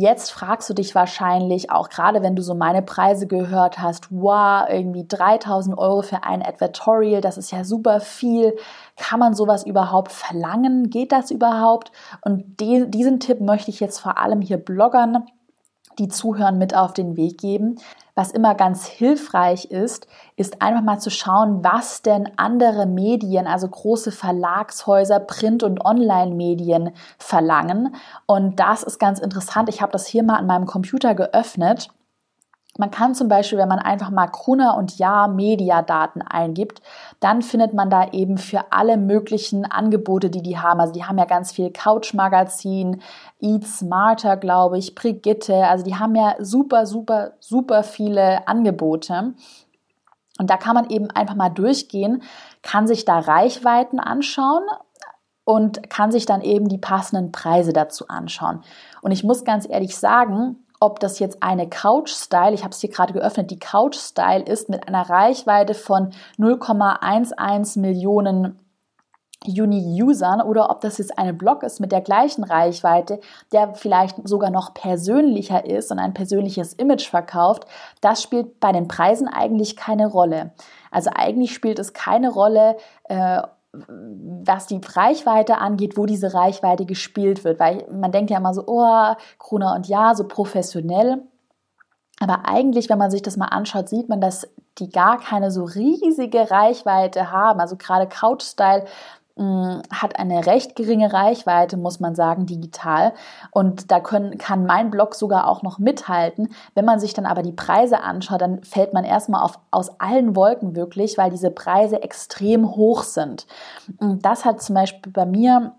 Jetzt 0.00 0.30
fragst 0.30 0.70
du 0.70 0.74
dich 0.74 0.94
wahrscheinlich, 0.94 1.72
auch 1.72 1.88
gerade 1.88 2.22
wenn 2.22 2.36
du 2.36 2.42
so 2.44 2.54
meine 2.54 2.82
Preise 2.82 3.26
gehört 3.26 3.80
hast, 3.80 4.06
wow, 4.12 4.64
irgendwie 4.70 5.04
3000 5.08 5.76
Euro 5.76 6.02
für 6.02 6.22
ein 6.22 6.40
Advertorial, 6.40 7.20
das 7.20 7.36
ist 7.36 7.50
ja 7.50 7.64
super 7.64 7.98
viel. 7.98 8.54
Kann 8.96 9.18
man 9.18 9.34
sowas 9.34 9.66
überhaupt 9.66 10.12
verlangen? 10.12 10.88
Geht 10.88 11.10
das 11.10 11.32
überhaupt? 11.32 11.90
Und 12.20 12.60
die, 12.60 12.88
diesen 12.88 13.18
Tipp 13.18 13.40
möchte 13.40 13.72
ich 13.72 13.80
jetzt 13.80 13.98
vor 13.98 14.18
allem 14.18 14.40
hier 14.40 14.58
Bloggern, 14.58 15.26
die 15.98 16.06
zuhören, 16.06 16.58
mit 16.58 16.76
auf 16.76 16.92
den 16.92 17.16
Weg 17.16 17.38
geben. 17.38 17.80
Was 18.18 18.32
immer 18.32 18.56
ganz 18.56 18.84
hilfreich 18.84 19.66
ist, 19.66 20.08
ist 20.34 20.60
einfach 20.60 20.82
mal 20.82 20.98
zu 20.98 21.08
schauen, 21.08 21.62
was 21.62 22.02
denn 22.02 22.28
andere 22.34 22.84
Medien, 22.84 23.46
also 23.46 23.68
große 23.68 24.10
Verlagshäuser, 24.10 25.20
Print- 25.20 25.62
und 25.62 25.84
Online-Medien 25.84 26.90
verlangen. 27.20 27.94
Und 28.26 28.58
das 28.58 28.82
ist 28.82 28.98
ganz 28.98 29.20
interessant. 29.20 29.68
Ich 29.68 29.82
habe 29.82 29.92
das 29.92 30.08
hier 30.08 30.24
mal 30.24 30.34
an 30.34 30.46
meinem 30.46 30.66
Computer 30.66 31.14
geöffnet 31.14 31.90
man 32.78 32.92
kann 32.92 33.14
zum 33.14 33.26
Beispiel, 33.26 33.58
wenn 33.58 33.68
man 33.68 33.80
einfach 33.80 34.10
mal 34.10 34.26
Gruner 34.26 34.76
und 34.76 34.98
Ja 34.98 35.26
Mediadaten 35.26 36.22
eingibt, 36.22 36.80
dann 37.18 37.42
findet 37.42 37.74
man 37.74 37.90
da 37.90 38.10
eben 38.12 38.38
für 38.38 38.70
alle 38.70 38.96
möglichen 38.96 39.64
Angebote, 39.64 40.30
die 40.30 40.42
die 40.42 40.58
haben. 40.58 40.80
Also 40.80 40.92
die 40.92 41.04
haben 41.04 41.18
ja 41.18 41.24
ganz 41.24 41.50
viel 41.50 41.70
Couch 41.72 42.14
Magazin, 42.14 43.02
Eat 43.40 43.66
Smarter, 43.66 44.36
glaube 44.36 44.78
ich, 44.78 44.94
Brigitte. 44.94 45.66
Also 45.66 45.84
die 45.84 45.96
haben 45.96 46.14
ja 46.14 46.36
super, 46.38 46.86
super, 46.86 47.32
super 47.40 47.82
viele 47.82 48.46
Angebote. 48.46 49.34
Und 50.38 50.48
da 50.48 50.56
kann 50.56 50.76
man 50.76 50.88
eben 50.88 51.10
einfach 51.10 51.34
mal 51.34 51.48
durchgehen, 51.48 52.22
kann 52.62 52.86
sich 52.86 53.04
da 53.04 53.18
Reichweiten 53.18 53.98
anschauen 53.98 54.62
und 55.42 55.90
kann 55.90 56.12
sich 56.12 56.26
dann 56.26 56.42
eben 56.42 56.68
die 56.68 56.78
passenden 56.78 57.32
Preise 57.32 57.72
dazu 57.72 58.06
anschauen. 58.06 58.62
Und 59.02 59.10
ich 59.10 59.24
muss 59.24 59.44
ganz 59.44 59.66
ehrlich 59.68 59.96
sagen, 59.96 60.64
ob 60.80 61.00
das 61.00 61.18
jetzt 61.18 61.42
eine 61.42 61.68
Couch-Style, 61.68 62.54
ich 62.54 62.62
habe 62.64 62.72
es 62.72 62.80
hier 62.80 62.90
gerade 62.90 63.12
geöffnet, 63.12 63.50
die 63.50 63.58
Couch-Style 63.58 64.44
ist 64.44 64.68
mit 64.68 64.86
einer 64.86 65.08
Reichweite 65.08 65.74
von 65.74 66.10
0,11 66.38 67.78
Millionen 67.78 68.58
Uni-Usern 69.46 70.40
oder 70.40 70.68
ob 70.70 70.80
das 70.80 70.98
jetzt 70.98 71.16
eine 71.16 71.32
Blog 71.32 71.62
ist 71.62 71.80
mit 71.80 71.92
der 71.92 72.00
gleichen 72.00 72.42
Reichweite, 72.44 73.20
der 73.52 73.74
vielleicht 73.74 74.16
sogar 74.26 74.50
noch 74.50 74.74
persönlicher 74.74 75.64
ist 75.64 75.92
und 75.92 75.98
ein 75.98 76.12
persönliches 76.12 76.72
Image 76.74 77.08
verkauft, 77.08 77.64
das 78.00 78.22
spielt 78.22 78.58
bei 78.60 78.72
den 78.72 78.88
Preisen 78.88 79.28
eigentlich 79.28 79.76
keine 79.76 80.08
Rolle. 80.08 80.52
Also 80.90 81.10
eigentlich 81.14 81.54
spielt 81.54 81.78
es 81.78 81.92
keine 81.92 82.30
Rolle, 82.30 82.76
äh, 83.04 83.42
was 83.86 84.66
die 84.66 84.80
Reichweite 84.84 85.58
angeht, 85.58 85.96
wo 85.96 86.06
diese 86.06 86.34
Reichweite 86.34 86.86
gespielt 86.86 87.44
wird. 87.44 87.60
Weil 87.60 87.86
man 87.90 88.12
denkt 88.12 88.30
ja 88.30 88.38
immer 88.38 88.54
so, 88.54 88.64
oh, 88.66 89.14
Krone 89.38 89.74
und 89.74 89.86
Ja, 89.86 90.14
so 90.14 90.26
professionell. 90.26 91.22
Aber 92.20 92.46
eigentlich, 92.46 92.88
wenn 92.88 92.98
man 92.98 93.10
sich 93.10 93.22
das 93.22 93.36
mal 93.36 93.46
anschaut, 93.46 93.88
sieht 93.88 94.08
man, 94.08 94.20
dass 94.20 94.48
die 94.78 94.90
gar 94.90 95.18
keine 95.18 95.50
so 95.50 95.64
riesige 95.64 96.50
Reichweite 96.50 97.30
haben. 97.30 97.60
Also 97.60 97.76
gerade 97.76 98.08
Couch-Style 98.08 98.84
hat 99.38 100.18
eine 100.18 100.46
recht 100.46 100.74
geringe 100.76 101.12
Reichweite, 101.12 101.76
muss 101.76 102.00
man 102.00 102.14
sagen, 102.14 102.46
digital. 102.46 103.12
Und 103.50 103.90
da 103.90 104.00
können, 104.00 104.36
kann 104.38 104.66
mein 104.66 104.90
Blog 104.90 105.14
sogar 105.14 105.48
auch 105.48 105.62
noch 105.62 105.78
mithalten. 105.78 106.48
Wenn 106.74 106.84
man 106.84 107.00
sich 107.00 107.14
dann 107.14 107.26
aber 107.26 107.42
die 107.42 107.52
Preise 107.52 108.02
anschaut, 108.02 108.40
dann 108.40 108.62
fällt 108.64 108.92
man 108.92 109.04
erstmal 109.04 109.42
auf, 109.42 109.58
aus 109.70 110.00
allen 110.00 110.34
Wolken 110.34 110.74
wirklich, 110.74 111.16
weil 111.18 111.30
diese 111.30 111.50
Preise 111.50 112.02
extrem 112.02 112.74
hoch 112.74 113.02
sind. 113.02 113.46
Und 113.98 114.24
das 114.24 114.44
hat 114.44 114.60
zum 114.60 114.74
Beispiel 114.74 115.12
bei 115.12 115.26
mir 115.26 115.72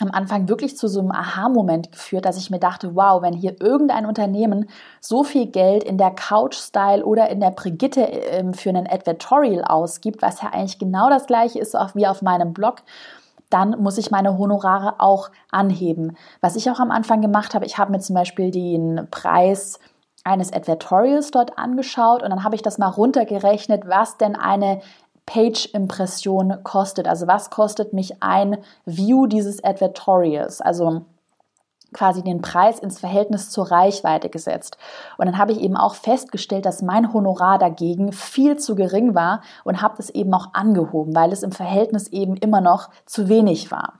am 0.00 0.10
Anfang 0.10 0.48
wirklich 0.48 0.76
zu 0.76 0.88
so 0.88 1.00
einem 1.00 1.12
Aha-Moment 1.12 1.92
geführt, 1.92 2.24
dass 2.24 2.36
ich 2.36 2.50
mir 2.50 2.58
dachte, 2.58 2.96
wow, 2.96 3.22
wenn 3.22 3.32
hier 3.32 3.60
irgendein 3.60 4.06
Unternehmen 4.06 4.68
so 5.00 5.22
viel 5.22 5.46
Geld 5.46 5.84
in 5.84 5.98
der 5.98 6.10
Couch-Style 6.10 7.04
oder 7.04 7.30
in 7.30 7.40
der 7.40 7.52
Brigitte 7.52 8.10
äh, 8.10 8.52
für 8.52 8.70
einen 8.70 8.88
Advertorial 8.88 9.62
ausgibt, 9.64 10.20
was 10.20 10.42
ja 10.42 10.50
eigentlich 10.50 10.78
genau 10.78 11.10
das 11.10 11.26
gleiche 11.26 11.60
ist 11.60 11.74
wie 11.94 12.06
auf 12.06 12.22
meinem 12.22 12.52
Blog, 12.52 12.82
dann 13.50 13.80
muss 13.80 13.98
ich 13.98 14.10
meine 14.10 14.36
Honorare 14.36 14.96
auch 14.98 15.30
anheben. 15.52 16.16
Was 16.40 16.56
ich 16.56 16.68
auch 16.70 16.80
am 16.80 16.90
Anfang 16.90 17.20
gemacht 17.20 17.54
habe, 17.54 17.66
ich 17.66 17.78
habe 17.78 17.92
mir 17.92 18.00
zum 18.00 18.14
Beispiel 18.14 18.50
den 18.50 19.06
Preis 19.12 19.78
eines 20.24 20.52
Advertorials 20.52 21.30
dort 21.30 21.56
angeschaut 21.58 22.22
und 22.22 22.30
dann 22.30 22.42
habe 22.42 22.56
ich 22.56 22.62
das 22.62 22.78
mal 22.78 22.88
runtergerechnet, 22.88 23.86
was 23.86 24.16
denn 24.16 24.34
eine 24.34 24.80
Page-Impression 25.26 26.62
kostet. 26.62 27.08
Also 27.08 27.26
was 27.26 27.50
kostet 27.50 27.92
mich 27.92 28.22
ein 28.22 28.58
View 28.84 29.26
dieses 29.26 29.62
Advertorials? 29.64 30.60
Also 30.60 31.02
quasi 31.94 32.22
den 32.22 32.42
Preis 32.42 32.78
ins 32.80 32.98
Verhältnis 32.98 33.50
zur 33.50 33.70
Reichweite 33.70 34.28
gesetzt. 34.28 34.76
Und 35.16 35.26
dann 35.26 35.38
habe 35.38 35.52
ich 35.52 35.60
eben 35.60 35.76
auch 35.76 35.94
festgestellt, 35.94 36.66
dass 36.66 36.82
mein 36.82 37.14
Honorar 37.14 37.58
dagegen 37.58 38.12
viel 38.12 38.58
zu 38.58 38.74
gering 38.74 39.14
war 39.14 39.40
und 39.62 39.80
habe 39.80 39.94
das 39.96 40.10
eben 40.10 40.34
auch 40.34 40.48
angehoben, 40.52 41.14
weil 41.14 41.32
es 41.32 41.42
im 41.42 41.52
Verhältnis 41.52 42.08
eben 42.08 42.36
immer 42.36 42.60
noch 42.60 42.90
zu 43.06 43.28
wenig 43.28 43.70
war. 43.70 43.94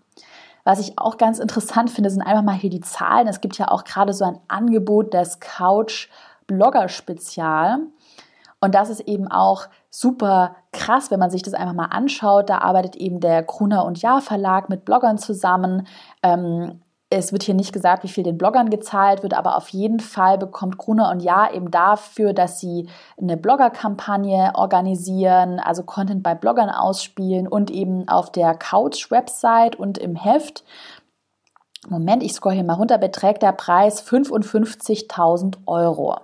Was 0.65 0.81
ich 0.81 0.99
auch 0.99 1.19
ganz 1.19 1.39
interessant 1.39 1.91
finde, 1.91 2.11
sind 2.11 2.23
einfach 2.23 2.43
mal 2.43 2.55
hier 2.55 2.71
die 2.71 2.81
Zahlen. 2.81 3.29
Es 3.29 3.41
gibt 3.41 3.59
ja 3.59 3.69
auch 3.69 3.85
gerade 3.85 4.13
so 4.13 4.25
ein 4.25 4.41
Angebot 4.49 5.15
des 5.15 5.39
Couch 5.41 6.09
Blogger 6.47 6.89
Spezial. 6.89 7.81
Und 8.61 8.75
das 8.75 8.89
ist 8.89 9.01
eben 9.01 9.31
auch 9.31 9.67
super 9.95 10.57
krass, 10.73 11.13
wenn 11.13 11.21
man 11.21 11.31
sich 11.31 11.43
das 11.43 11.55
einfach 11.55 11.73
mal 11.73 11.87
anschaut. 11.87 12.51
Da 12.51 12.59
arbeitet 12.59 12.97
eben 12.97 13.21
der 13.21 13.43
Gruner 13.45 13.85
und 13.85 14.03
Jahr 14.03 14.21
Verlag 14.21 14.69
mit 14.69 14.85
Bloggern 14.85 15.19
zusammen. 15.19 15.87
Ähm, 16.23 16.81
es 17.11 17.31
wird 17.33 17.45
hier 17.45 17.55
nicht 17.55 17.73
gesagt, 17.73 18.03
wie 18.03 18.09
viel 18.09 18.25
den 18.25 18.37
Bloggern 18.37 18.71
gezahlt 18.71 19.23
wird, 19.23 19.35
aber 19.35 19.57
auf 19.57 19.69
jeden 19.69 20.01
Fall 20.01 20.37
bekommt 20.37 20.79
Gruner 20.79 21.11
und 21.13 21.21
Jahr 21.21 21.55
eben 21.55 21.71
dafür, 21.71 22.33
dass 22.33 22.59
sie 22.59 22.89
eine 23.21 23.37
Blogger-Kampagne 23.37 24.51
organisieren, 24.57 25.61
also 25.61 25.85
Content 25.85 26.25
bei 26.25 26.35
Bloggern 26.35 26.71
ausspielen 26.71 27.47
und 27.47 27.71
eben 27.71 28.09
auf 28.09 28.33
der 28.33 28.55
Couch-Website 28.55 29.77
und 29.77 29.99
im 29.99 30.17
Heft. 30.17 30.65
Moment, 31.89 32.25
ich 32.25 32.33
scroll 32.33 32.55
hier 32.55 32.65
mal 32.65 32.75
runter, 32.75 32.99
beträgt 32.99 33.45
der 33.45 33.53
Preis 33.53 34.03
55.000 34.05 35.59
Euro 35.67 36.17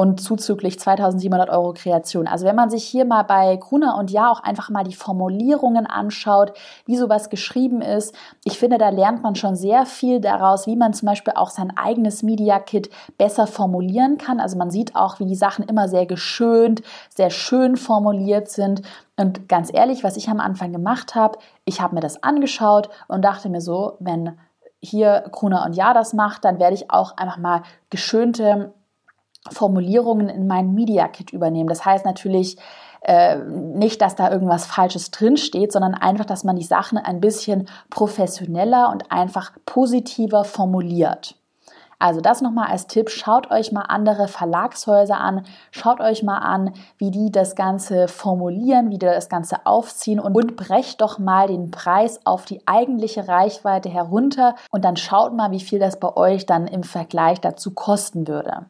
und 0.00 0.18
zuzüglich 0.18 0.80
2700 0.80 1.50
Euro 1.50 1.74
Kreation. 1.74 2.26
Also 2.26 2.46
wenn 2.46 2.56
man 2.56 2.70
sich 2.70 2.84
hier 2.84 3.04
mal 3.04 3.22
bei 3.22 3.56
Gruner 3.56 3.98
und 3.98 4.10
Ja 4.10 4.30
auch 4.30 4.42
einfach 4.42 4.70
mal 4.70 4.82
die 4.82 4.94
Formulierungen 4.94 5.86
anschaut, 5.86 6.54
wie 6.86 6.96
sowas 6.96 7.28
geschrieben 7.28 7.82
ist, 7.82 8.14
ich 8.42 8.58
finde, 8.58 8.78
da 8.78 8.88
lernt 8.88 9.22
man 9.22 9.34
schon 9.34 9.56
sehr 9.56 9.84
viel 9.84 10.22
daraus, 10.22 10.66
wie 10.66 10.76
man 10.76 10.94
zum 10.94 11.04
Beispiel 11.04 11.34
auch 11.36 11.50
sein 11.50 11.76
eigenes 11.76 12.22
Media 12.22 12.60
Kit 12.60 12.88
besser 13.18 13.46
formulieren 13.46 14.16
kann. 14.16 14.40
Also 14.40 14.56
man 14.56 14.70
sieht 14.70 14.96
auch, 14.96 15.20
wie 15.20 15.26
die 15.26 15.34
Sachen 15.34 15.66
immer 15.66 15.86
sehr 15.86 16.06
geschönt, 16.06 16.80
sehr 17.14 17.28
schön 17.28 17.76
formuliert 17.76 18.48
sind. 18.48 18.80
Und 19.18 19.50
ganz 19.50 19.70
ehrlich, 19.70 20.02
was 20.02 20.16
ich 20.16 20.30
am 20.30 20.40
Anfang 20.40 20.72
gemacht 20.72 21.14
habe, 21.14 21.36
ich 21.66 21.82
habe 21.82 21.94
mir 21.94 22.00
das 22.00 22.22
angeschaut 22.22 22.88
und 23.06 23.22
dachte 23.22 23.50
mir 23.50 23.60
so, 23.60 23.98
wenn 24.00 24.38
hier 24.80 25.24
Gruner 25.30 25.66
und 25.66 25.76
Ja 25.76 25.92
das 25.92 26.14
macht, 26.14 26.46
dann 26.46 26.58
werde 26.58 26.72
ich 26.72 26.90
auch 26.90 27.18
einfach 27.18 27.36
mal 27.36 27.64
geschönte 27.90 28.72
Formulierungen 29.50 30.28
in 30.28 30.46
mein 30.46 30.74
Media 30.74 31.08
Kit 31.08 31.32
übernehmen. 31.32 31.68
Das 31.68 31.84
heißt 31.84 32.04
natürlich 32.04 32.58
äh, 33.02 33.38
nicht, 33.38 34.02
dass 34.02 34.14
da 34.14 34.30
irgendwas 34.30 34.66
Falsches 34.66 35.10
drinsteht, 35.10 35.72
sondern 35.72 35.94
einfach, 35.94 36.26
dass 36.26 36.44
man 36.44 36.56
die 36.56 36.64
Sachen 36.64 36.98
ein 36.98 37.20
bisschen 37.20 37.68
professioneller 37.88 38.90
und 38.90 39.10
einfach 39.10 39.52
positiver 39.64 40.44
formuliert. 40.44 41.36
Also 41.98 42.22
das 42.22 42.40
nochmal 42.40 42.68
als 42.68 42.86
Tipp, 42.86 43.10
schaut 43.10 43.50
euch 43.50 43.72
mal 43.72 43.82
andere 43.82 44.26
Verlagshäuser 44.26 45.20
an, 45.20 45.44
schaut 45.70 46.00
euch 46.00 46.22
mal 46.22 46.38
an, 46.38 46.72
wie 46.96 47.10
die 47.10 47.30
das 47.30 47.54
Ganze 47.54 48.08
formulieren, 48.08 48.90
wie 48.90 48.98
die 48.98 49.04
das 49.04 49.28
Ganze 49.28 49.66
aufziehen 49.66 50.18
und, 50.18 50.34
und 50.34 50.56
brecht 50.56 51.02
doch 51.02 51.18
mal 51.18 51.48
den 51.48 51.70
Preis 51.70 52.20
auf 52.24 52.46
die 52.46 52.66
eigentliche 52.66 53.28
Reichweite 53.28 53.90
herunter 53.90 54.54
und 54.70 54.86
dann 54.86 54.96
schaut 54.96 55.34
mal, 55.34 55.50
wie 55.50 55.60
viel 55.60 55.78
das 55.78 56.00
bei 56.00 56.16
euch 56.16 56.46
dann 56.46 56.66
im 56.66 56.84
Vergleich 56.84 57.38
dazu 57.38 57.74
kosten 57.74 58.26
würde. 58.26 58.64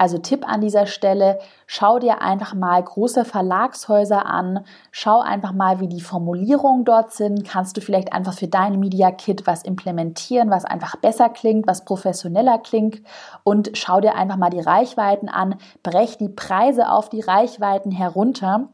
Also 0.00 0.18
Tipp 0.18 0.48
an 0.48 0.60
dieser 0.60 0.86
Stelle, 0.86 1.40
schau 1.66 1.98
dir 1.98 2.22
einfach 2.22 2.54
mal 2.54 2.80
große 2.80 3.24
Verlagshäuser 3.24 4.26
an, 4.26 4.64
schau 4.92 5.18
einfach 5.18 5.52
mal, 5.52 5.80
wie 5.80 5.88
die 5.88 6.00
Formulierungen 6.00 6.84
dort 6.84 7.12
sind. 7.12 7.44
Kannst 7.44 7.76
du 7.76 7.80
vielleicht 7.80 8.12
einfach 8.12 8.32
für 8.32 8.46
dein 8.46 8.78
Media 8.78 9.10
Kit 9.10 9.48
was 9.48 9.64
implementieren, 9.64 10.50
was 10.50 10.64
einfach 10.64 10.94
besser 10.94 11.28
klingt, 11.28 11.66
was 11.66 11.84
professioneller 11.84 12.58
klingt? 12.58 13.02
Und 13.42 13.72
schau 13.74 14.00
dir 14.00 14.14
einfach 14.14 14.36
mal 14.36 14.50
die 14.50 14.60
Reichweiten 14.60 15.28
an, 15.28 15.56
brech 15.82 16.16
die 16.16 16.28
Preise 16.28 16.92
auf 16.92 17.08
die 17.08 17.20
Reichweiten 17.20 17.90
herunter 17.90 18.68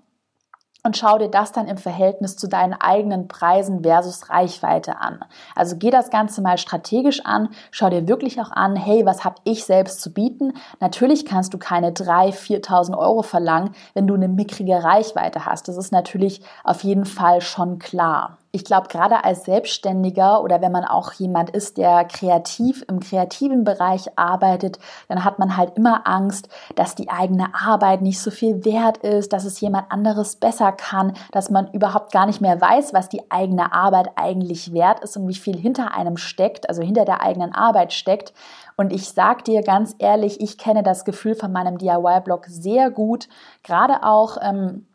und 0.84 0.96
schau 0.96 1.18
dir 1.18 1.30
das 1.30 1.50
dann 1.50 1.66
im 1.66 1.78
Verhältnis 1.78 2.36
zu 2.36 2.46
deinen 2.46 2.74
eigenen 2.74 3.26
Preisen 3.26 3.82
versus 3.82 4.30
Reichweite 4.30 5.00
an. 5.00 5.24
Also 5.56 5.76
geh 5.76 5.90
das 5.90 6.10
Ganze 6.10 6.42
mal 6.42 6.58
strategisch 6.58 7.24
an, 7.24 7.48
schau 7.70 7.90
dir 7.90 8.06
wirklich 8.06 8.40
auch 8.40 8.52
an, 8.52 8.76
hey, 8.76 9.04
was 9.04 9.24
habe 9.24 9.36
ich 9.44 9.64
selbst 9.64 10.00
zu 10.02 10.12
bieten? 10.12 10.52
Natürlich 10.80 11.24
kannst 11.24 11.54
du 11.54 11.58
keine 11.58 11.90
3.000, 11.90 12.64
4.000 12.64 12.98
Euro 12.98 13.22
verlangen, 13.22 13.74
wenn 13.94 14.06
du 14.06 14.14
eine 14.14 14.28
mickrige 14.28 14.84
Reichweite 14.84 15.46
hast. 15.46 15.68
Das 15.68 15.78
ist 15.78 15.90
natürlich 15.90 16.42
auf 16.62 16.84
jeden 16.84 17.06
Fall 17.06 17.40
schon 17.40 17.78
klar 17.78 18.38
ich 18.54 18.64
glaube, 18.64 18.86
gerade 18.86 19.24
als 19.24 19.44
Selbstständiger 19.44 20.40
oder 20.42 20.60
wenn 20.60 20.70
man 20.70 20.84
auch 20.84 21.12
jemand 21.14 21.50
ist, 21.50 21.76
der 21.76 22.04
kreativ 22.04 22.84
im 22.88 23.00
kreativen 23.00 23.64
Bereich 23.64 24.16
arbeitet, 24.16 24.78
dann 25.08 25.24
hat 25.24 25.40
man 25.40 25.56
halt 25.56 25.76
immer 25.76 26.06
Angst, 26.06 26.48
dass 26.76 26.94
die 26.94 27.10
eigene 27.10 27.52
Arbeit 27.52 28.00
nicht 28.00 28.20
so 28.20 28.30
viel 28.30 28.64
wert 28.64 28.98
ist, 28.98 29.32
dass 29.32 29.44
es 29.44 29.60
jemand 29.60 29.90
anderes 29.90 30.36
besser 30.36 30.70
kann, 30.70 31.14
dass 31.32 31.50
man 31.50 31.68
überhaupt 31.72 32.12
gar 32.12 32.26
nicht 32.26 32.40
mehr 32.40 32.60
weiß, 32.60 32.94
was 32.94 33.08
die 33.08 33.28
eigene 33.28 33.72
Arbeit 33.72 34.10
eigentlich 34.14 34.72
wert 34.72 35.00
ist 35.00 35.16
und 35.16 35.26
wie 35.26 35.34
viel 35.34 35.56
hinter 35.56 35.92
einem 35.92 36.16
steckt, 36.16 36.68
also 36.68 36.80
hinter 36.80 37.04
der 37.04 37.22
eigenen 37.22 37.52
Arbeit 37.52 37.92
steckt. 37.92 38.32
Und 38.76 38.92
ich 38.92 39.08
sag 39.08 39.44
dir 39.44 39.62
ganz 39.62 39.96
ehrlich, 39.98 40.40
ich 40.40 40.58
kenne 40.58 40.84
das 40.84 41.04
Gefühl 41.04 41.34
von 41.34 41.50
meinem 41.50 41.76
DIY-Blog 41.76 42.46
sehr 42.46 42.92
gut, 42.92 43.28
gerade 43.64 44.04
auch. 44.04 44.36
Ähm, 44.40 44.86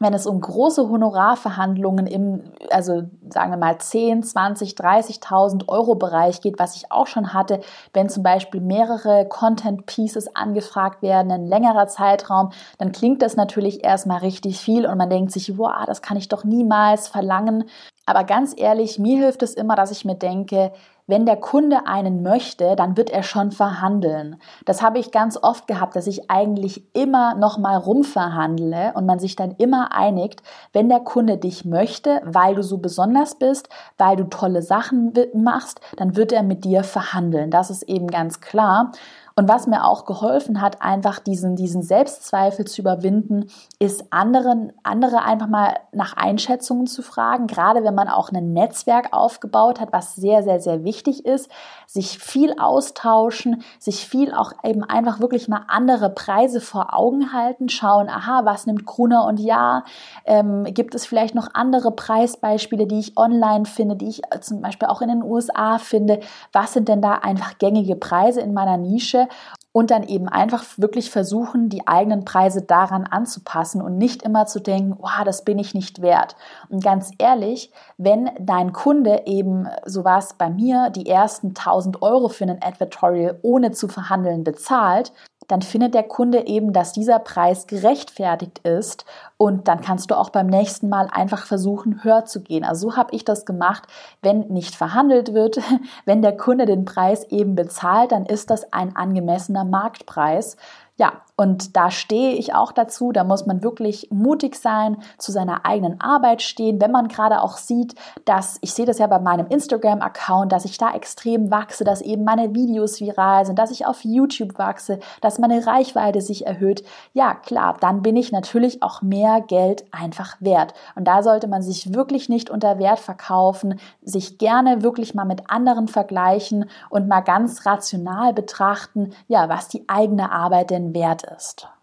wenn 0.00 0.14
es 0.14 0.26
um 0.26 0.40
große 0.40 0.88
Honorarverhandlungen 0.88 2.06
im, 2.06 2.42
also 2.70 3.02
sagen 3.28 3.50
wir 3.50 3.58
mal 3.58 3.78
10, 3.78 4.22
20, 4.22 4.72
30.000 4.72 5.68
Euro 5.68 5.94
Bereich 5.94 6.40
geht, 6.40 6.58
was 6.58 6.74
ich 6.74 6.90
auch 6.90 7.06
schon 7.06 7.34
hatte, 7.34 7.60
wenn 7.92 8.08
zum 8.08 8.22
Beispiel 8.22 8.62
mehrere 8.62 9.28
Content 9.28 9.84
Pieces 9.84 10.34
angefragt 10.34 11.02
werden, 11.02 11.30
ein 11.30 11.46
längerer 11.46 11.86
Zeitraum, 11.86 12.50
dann 12.78 12.92
klingt 12.92 13.20
das 13.20 13.36
natürlich 13.36 13.84
erstmal 13.84 14.18
richtig 14.18 14.58
viel 14.58 14.86
und 14.86 14.96
man 14.96 15.10
denkt 15.10 15.32
sich, 15.32 15.58
wow, 15.58 15.84
das 15.86 16.00
kann 16.00 16.16
ich 16.16 16.28
doch 16.28 16.44
niemals 16.44 17.06
verlangen. 17.06 17.64
Aber 18.06 18.24
ganz 18.24 18.54
ehrlich, 18.56 18.98
mir 18.98 19.18
hilft 19.18 19.42
es 19.42 19.54
immer, 19.54 19.76
dass 19.76 19.90
ich 19.90 20.06
mir 20.06 20.16
denke, 20.16 20.72
wenn 21.10 21.26
der 21.26 21.36
Kunde 21.36 21.86
einen 21.86 22.22
möchte, 22.22 22.76
dann 22.76 22.96
wird 22.96 23.10
er 23.10 23.22
schon 23.22 23.50
verhandeln. 23.50 24.36
Das 24.64 24.80
habe 24.80 24.98
ich 24.98 25.10
ganz 25.10 25.36
oft 25.36 25.66
gehabt, 25.66 25.96
dass 25.96 26.06
ich 26.06 26.30
eigentlich 26.30 26.94
immer 26.94 27.34
noch 27.34 27.58
mal 27.58 27.76
rumverhandle 27.76 28.92
und 28.94 29.06
man 29.06 29.18
sich 29.18 29.36
dann 29.36 29.52
immer 29.58 29.92
einigt, 29.92 30.42
wenn 30.72 30.88
der 30.88 31.00
Kunde 31.00 31.36
dich 31.36 31.64
möchte, 31.64 32.22
weil 32.24 32.54
du 32.54 32.62
so 32.62 32.78
besonders 32.78 33.34
bist, 33.34 33.68
weil 33.98 34.16
du 34.16 34.24
tolle 34.24 34.62
Sachen 34.62 35.12
machst, 35.34 35.80
dann 35.96 36.16
wird 36.16 36.32
er 36.32 36.42
mit 36.42 36.64
dir 36.64 36.84
verhandeln. 36.84 37.50
Das 37.50 37.70
ist 37.70 37.82
eben 37.82 38.06
ganz 38.06 38.40
klar. 38.40 38.92
Und 39.40 39.48
was 39.48 39.66
mir 39.66 39.86
auch 39.86 40.04
geholfen 40.04 40.60
hat, 40.60 40.82
einfach 40.82 41.18
diesen, 41.18 41.56
diesen 41.56 41.80
Selbstzweifel 41.80 42.66
zu 42.66 42.82
überwinden, 42.82 43.46
ist 43.78 44.12
anderen, 44.12 44.70
andere 44.82 45.22
einfach 45.22 45.46
mal 45.46 45.78
nach 45.92 46.14
Einschätzungen 46.14 46.86
zu 46.86 47.00
fragen. 47.00 47.46
Gerade 47.46 47.82
wenn 47.82 47.94
man 47.94 48.08
auch 48.08 48.30
ein 48.32 48.52
Netzwerk 48.52 49.14
aufgebaut 49.14 49.80
hat, 49.80 49.94
was 49.94 50.14
sehr, 50.14 50.42
sehr, 50.42 50.60
sehr 50.60 50.84
wichtig 50.84 51.24
ist, 51.24 51.50
sich 51.86 52.18
viel 52.18 52.52
austauschen, 52.58 53.62
sich 53.78 54.06
viel 54.06 54.34
auch 54.34 54.52
eben 54.62 54.84
einfach 54.84 55.20
wirklich 55.20 55.48
mal 55.48 55.62
andere 55.68 56.10
Preise 56.10 56.60
vor 56.60 56.92
Augen 56.92 57.32
halten, 57.32 57.70
schauen, 57.70 58.10
aha, 58.10 58.42
was 58.44 58.66
nimmt 58.66 58.84
Gruner 58.84 59.24
und 59.24 59.40
ja, 59.40 59.84
ähm, 60.26 60.64
gibt 60.64 60.94
es 60.94 61.06
vielleicht 61.06 61.34
noch 61.34 61.48
andere 61.54 61.92
Preisbeispiele, 61.92 62.86
die 62.86 62.98
ich 62.98 63.16
online 63.16 63.64
finde, 63.64 63.96
die 63.96 64.08
ich 64.08 64.20
zum 64.42 64.60
Beispiel 64.60 64.88
auch 64.88 65.00
in 65.00 65.08
den 65.08 65.22
USA 65.22 65.78
finde, 65.78 66.20
was 66.52 66.74
sind 66.74 66.90
denn 66.90 67.00
da 67.00 67.14
einfach 67.14 67.56
gängige 67.56 67.96
Preise 67.96 68.42
in 68.42 68.52
meiner 68.52 68.76
Nische? 68.76 69.29
Und 69.72 69.90
dann 69.90 70.02
eben 70.02 70.28
einfach 70.28 70.64
wirklich 70.76 71.10
versuchen, 71.10 71.68
die 71.68 71.86
eigenen 71.86 72.24
Preise 72.24 72.62
daran 72.62 73.04
anzupassen 73.04 73.80
und 73.80 73.98
nicht 73.98 74.22
immer 74.22 74.46
zu 74.46 74.60
denken, 74.60 74.96
oh, 74.98 75.24
das 75.24 75.44
bin 75.44 75.58
ich 75.58 75.74
nicht 75.74 76.02
wert. 76.02 76.34
Und 76.68 76.82
ganz 76.82 77.12
ehrlich, 77.18 77.70
wenn 77.96 78.30
dein 78.40 78.72
Kunde 78.72 79.22
eben, 79.26 79.68
so 79.86 80.04
war 80.04 80.18
es 80.18 80.34
bei 80.34 80.50
mir, 80.50 80.90
die 80.90 81.08
ersten 81.08 81.48
1000 81.48 82.02
Euro 82.02 82.28
für 82.28 82.44
einen 82.44 82.62
Advertorial 82.62 83.38
ohne 83.42 83.70
zu 83.70 83.86
verhandeln 83.86 84.42
bezahlt, 84.42 85.12
dann 85.50 85.62
findet 85.62 85.94
der 85.94 86.04
Kunde 86.04 86.46
eben, 86.46 86.72
dass 86.72 86.92
dieser 86.92 87.18
Preis 87.18 87.66
gerechtfertigt 87.66 88.60
ist 88.60 89.04
und 89.36 89.66
dann 89.66 89.80
kannst 89.80 90.10
du 90.10 90.14
auch 90.16 90.30
beim 90.30 90.46
nächsten 90.46 90.88
Mal 90.88 91.08
einfach 91.10 91.44
versuchen, 91.44 92.04
höher 92.04 92.24
zu 92.24 92.40
gehen. 92.40 92.62
Also 92.62 92.90
so 92.90 92.96
habe 92.96 93.14
ich 93.14 93.24
das 93.24 93.46
gemacht. 93.46 93.84
Wenn 94.22 94.40
nicht 94.48 94.76
verhandelt 94.76 95.34
wird, 95.34 95.58
wenn 96.04 96.22
der 96.22 96.36
Kunde 96.36 96.66
den 96.66 96.84
Preis 96.84 97.24
eben 97.24 97.56
bezahlt, 97.56 98.12
dann 98.12 98.26
ist 98.26 98.50
das 98.50 98.72
ein 98.72 98.94
angemessener 98.94 99.64
Marktpreis. 99.64 100.56
Ja, 100.96 101.22
und 101.40 101.74
da 101.74 101.90
stehe 101.90 102.34
ich 102.34 102.54
auch 102.54 102.70
dazu. 102.70 103.12
Da 103.12 103.24
muss 103.24 103.46
man 103.46 103.62
wirklich 103.62 104.08
mutig 104.10 104.56
sein, 104.56 104.98
zu 105.16 105.32
seiner 105.32 105.64
eigenen 105.64 105.98
Arbeit 105.98 106.42
stehen. 106.42 106.82
Wenn 106.82 106.90
man 106.90 107.08
gerade 107.08 107.40
auch 107.40 107.56
sieht, 107.56 107.94
dass, 108.26 108.58
ich 108.60 108.74
sehe 108.74 108.84
das 108.84 108.98
ja 108.98 109.06
bei 109.06 109.18
meinem 109.18 109.46
Instagram-Account, 109.46 110.52
dass 110.52 110.66
ich 110.66 110.76
da 110.76 110.92
extrem 110.92 111.50
wachse, 111.50 111.82
dass 111.82 112.02
eben 112.02 112.24
meine 112.24 112.54
Videos 112.54 113.00
viral 113.00 113.46
sind, 113.46 113.58
dass 113.58 113.70
ich 113.70 113.86
auf 113.86 114.04
YouTube 114.04 114.58
wachse, 114.58 114.98
dass 115.22 115.38
meine 115.38 115.66
Reichweite 115.66 116.20
sich 116.20 116.46
erhöht. 116.46 116.84
Ja, 117.14 117.32
klar, 117.32 117.78
dann 117.80 118.02
bin 118.02 118.16
ich 118.16 118.32
natürlich 118.32 118.82
auch 118.82 119.00
mehr 119.00 119.40
Geld 119.40 119.86
einfach 119.92 120.36
wert. 120.40 120.74
Und 120.94 121.06
da 121.06 121.22
sollte 121.22 121.48
man 121.48 121.62
sich 121.62 121.94
wirklich 121.94 122.28
nicht 122.28 122.50
unter 122.50 122.78
Wert 122.78 122.98
verkaufen, 122.98 123.80
sich 124.02 124.36
gerne 124.36 124.82
wirklich 124.82 125.14
mal 125.14 125.24
mit 125.24 125.50
anderen 125.50 125.88
vergleichen 125.88 126.66
und 126.90 127.08
mal 127.08 127.22
ganz 127.22 127.64
rational 127.64 128.34
betrachten, 128.34 129.14
ja, 129.26 129.48
was 129.48 129.68
die 129.68 129.88
eigene 129.88 130.32
Arbeit 130.32 130.68
denn 130.68 130.92
wert 130.92 131.22
ist. 131.22 131.29
exist. 131.30 131.79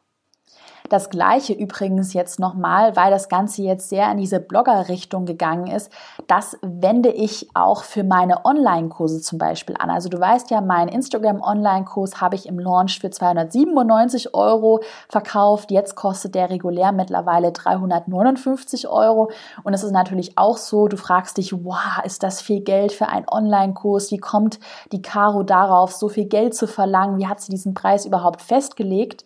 Das 0.89 1.09
gleiche 1.09 1.53
übrigens 1.53 2.13
jetzt 2.13 2.39
nochmal, 2.39 2.95
weil 2.95 3.11
das 3.11 3.29
Ganze 3.29 3.61
jetzt 3.63 3.89
sehr 3.89 4.09
in 4.11 4.17
diese 4.17 4.39
Blogger-Richtung 4.39 5.25
gegangen 5.25 5.67
ist. 5.67 5.91
Das 6.27 6.57
wende 6.61 7.09
ich 7.09 7.49
auch 7.53 7.83
für 7.83 8.03
meine 8.03 8.45
Online-Kurse 8.45 9.21
zum 9.21 9.37
Beispiel 9.37 9.75
an. 9.79 9.89
Also 9.89 10.09
du 10.09 10.19
weißt 10.19 10.49
ja, 10.49 10.61
meinen 10.61 10.87
Instagram-Online-Kurs 10.87 12.21
habe 12.21 12.35
ich 12.35 12.47
im 12.47 12.59
Launch 12.59 12.99
für 12.99 13.09
297 13.09 14.33
Euro 14.33 14.81
verkauft. 15.09 15.71
Jetzt 15.71 15.95
kostet 15.95 16.35
der 16.35 16.49
regulär 16.49 16.91
mittlerweile 16.91 17.51
359 17.51 18.87
Euro. 18.87 19.29
Und 19.63 19.73
es 19.73 19.83
ist 19.83 19.91
natürlich 19.91 20.37
auch 20.37 20.57
so, 20.57 20.87
du 20.87 20.97
fragst 20.97 21.37
dich, 21.37 21.53
wow, 21.65 22.03
ist 22.05 22.23
das 22.23 22.41
viel 22.41 22.61
Geld 22.61 22.93
für 22.93 23.07
einen 23.09 23.27
Online-Kurs? 23.29 24.11
Wie 24.11 24.17
kommt 24.17 24.59
die 24.91 25.01
Caro 25.01 25.43
darauf, 25.43 25.91
so 25.93 26.07
viel 26.07 26.25
Geld 26.25 26.55
zu 26.55 26.67
verlangen? 26.67 27.17
Wie 27.17 27.27
hat 27.27 27.41
sie 27.41 27.51
diesen 27.51 27.73
Preis 27.73 28.05
überhaupt 28.05 28.41
festgelegt? 28.41 29.25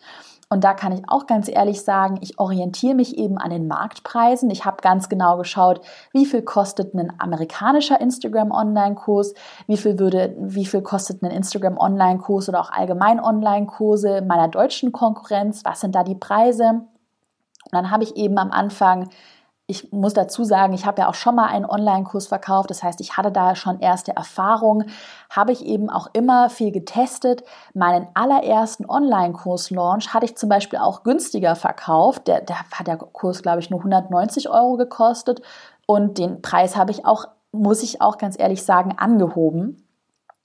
Und 0.52 0.64
da 0.64 0.74
kann 0.74 0.92
ich 0.92 1.00
auch 1.08 1.26
ganz 1.26 1.48
ehrlich 1.48 1.80
sagen, 1.80 2.18
ich 2.20 2.38
orientiere 2.38 2.94
mich 2.94 3.16
eben 3.16 3.38
an 3.38 3.48
den 3.48 3.68
Marktpreisen. 3.68 4.50
Ich 4.50 4.66
habe 4.66 4.82
ganz 4.82 5.08
genau 5.08 5.38
geschaut, 5.38 5.80
wie 6.12 6.26
viel 6.26 6.42
kostet 6.42 6.92
ein 6.92 7.10
amerikanischer 7.18 7.98
Instagram 7.98 8.50
Online-Kurs, 8.50 9.32
wie 9.66 9.78
viel 9.78 9.98
würde, 9.98 10.36
wie 10.38 10.66
viel 10.66 10.82
kostet 10.82 11.22
ein 11.22 11.30
Instagram 11.30 11.78
Online-Kurs 11.78 12.50
oder 12.50 12.60
auch 12.60 12.70
allgemein 12.70 13.18
Online-Kurse 13.18 14.20
meiner 14.20 14.48
deutschen 14.48 14.92
Konkurrenz, 14.92 15.64
was 15.64 15.80
sind 15.80 15.94
da 15.94 16.04
die 16.04 16.16
Preise? 16.16 16.68
Und 16.68 17.72
dann 17.72 17.90
habe 17.90 18.04
ich 18.04 18.14
eben 18.16 18.36
am 18.36 18.50
Anfang 18.50 19.08
ich 19.66 19.92
muss 19.92 20.12
dazu 20.12 20.44
sagen, 20.44 20.72
ich 20.72 20.86
habe 20.86 21.02
ja 21.02 21.08
auch 21.08 21.14
schon 21.14 21.36
mal 21.36 21.46
einen 21.46 21.64
Online-Kurs 21.64 22.26
verkauft. 22.26 22.70
Das 22.70 22.82
heißt, 22.82 23.00
ich 23.00 23.16
hatte 23.16 23.30
da 23.30 23.54
schon 23.54 23.80
erste 23.80 24.14
Erfahrungen. 24.14 24.90
Habe 25.30 25.52
ich 25.52 25.64
eben 25.64 25.88
auch 25.88 26.08
immer 26.12 26.50
viel 26.50 26.72
getestet. 26.72 27.44
Meinen 27.72 28.08
allerersten 28.14 28.88
Online-Kurs-Launch 28.88 30.12
hatte 30.12 30.26
ich 30.26 30.36
zum 30.36 30.48
Beispiel 30.48 30.80
auch 30.80 31.04
günstiger 31.04 31.54
verkauft. 31.54 32.26
Der, 32.26 32.40
der 32.40 32.56
hat 32.72 32.86
der 32.86 32.96
Kurs, 32.96 33.42
glaube 33.42 33.60
ich, 33.60 33.70
nur 33.70 33.80
190 33.80 34.50
Euro 34.50 34.76
gekostet. 34.76 35.42
Und 35.86 36.18
den 36.18 36.42
Preis 36.42 36.76
habe 36.76 36.90
ich 36.90 37.06
auch, 37.06 37.26
muss 37.52 37.82
ich 37.82 38.00
auch 38.00 38.18
ganz 38.18 38.38
ehrlich 38.38 38.64
sagen, 38.64 38.96
angehoben, 38.98 39.86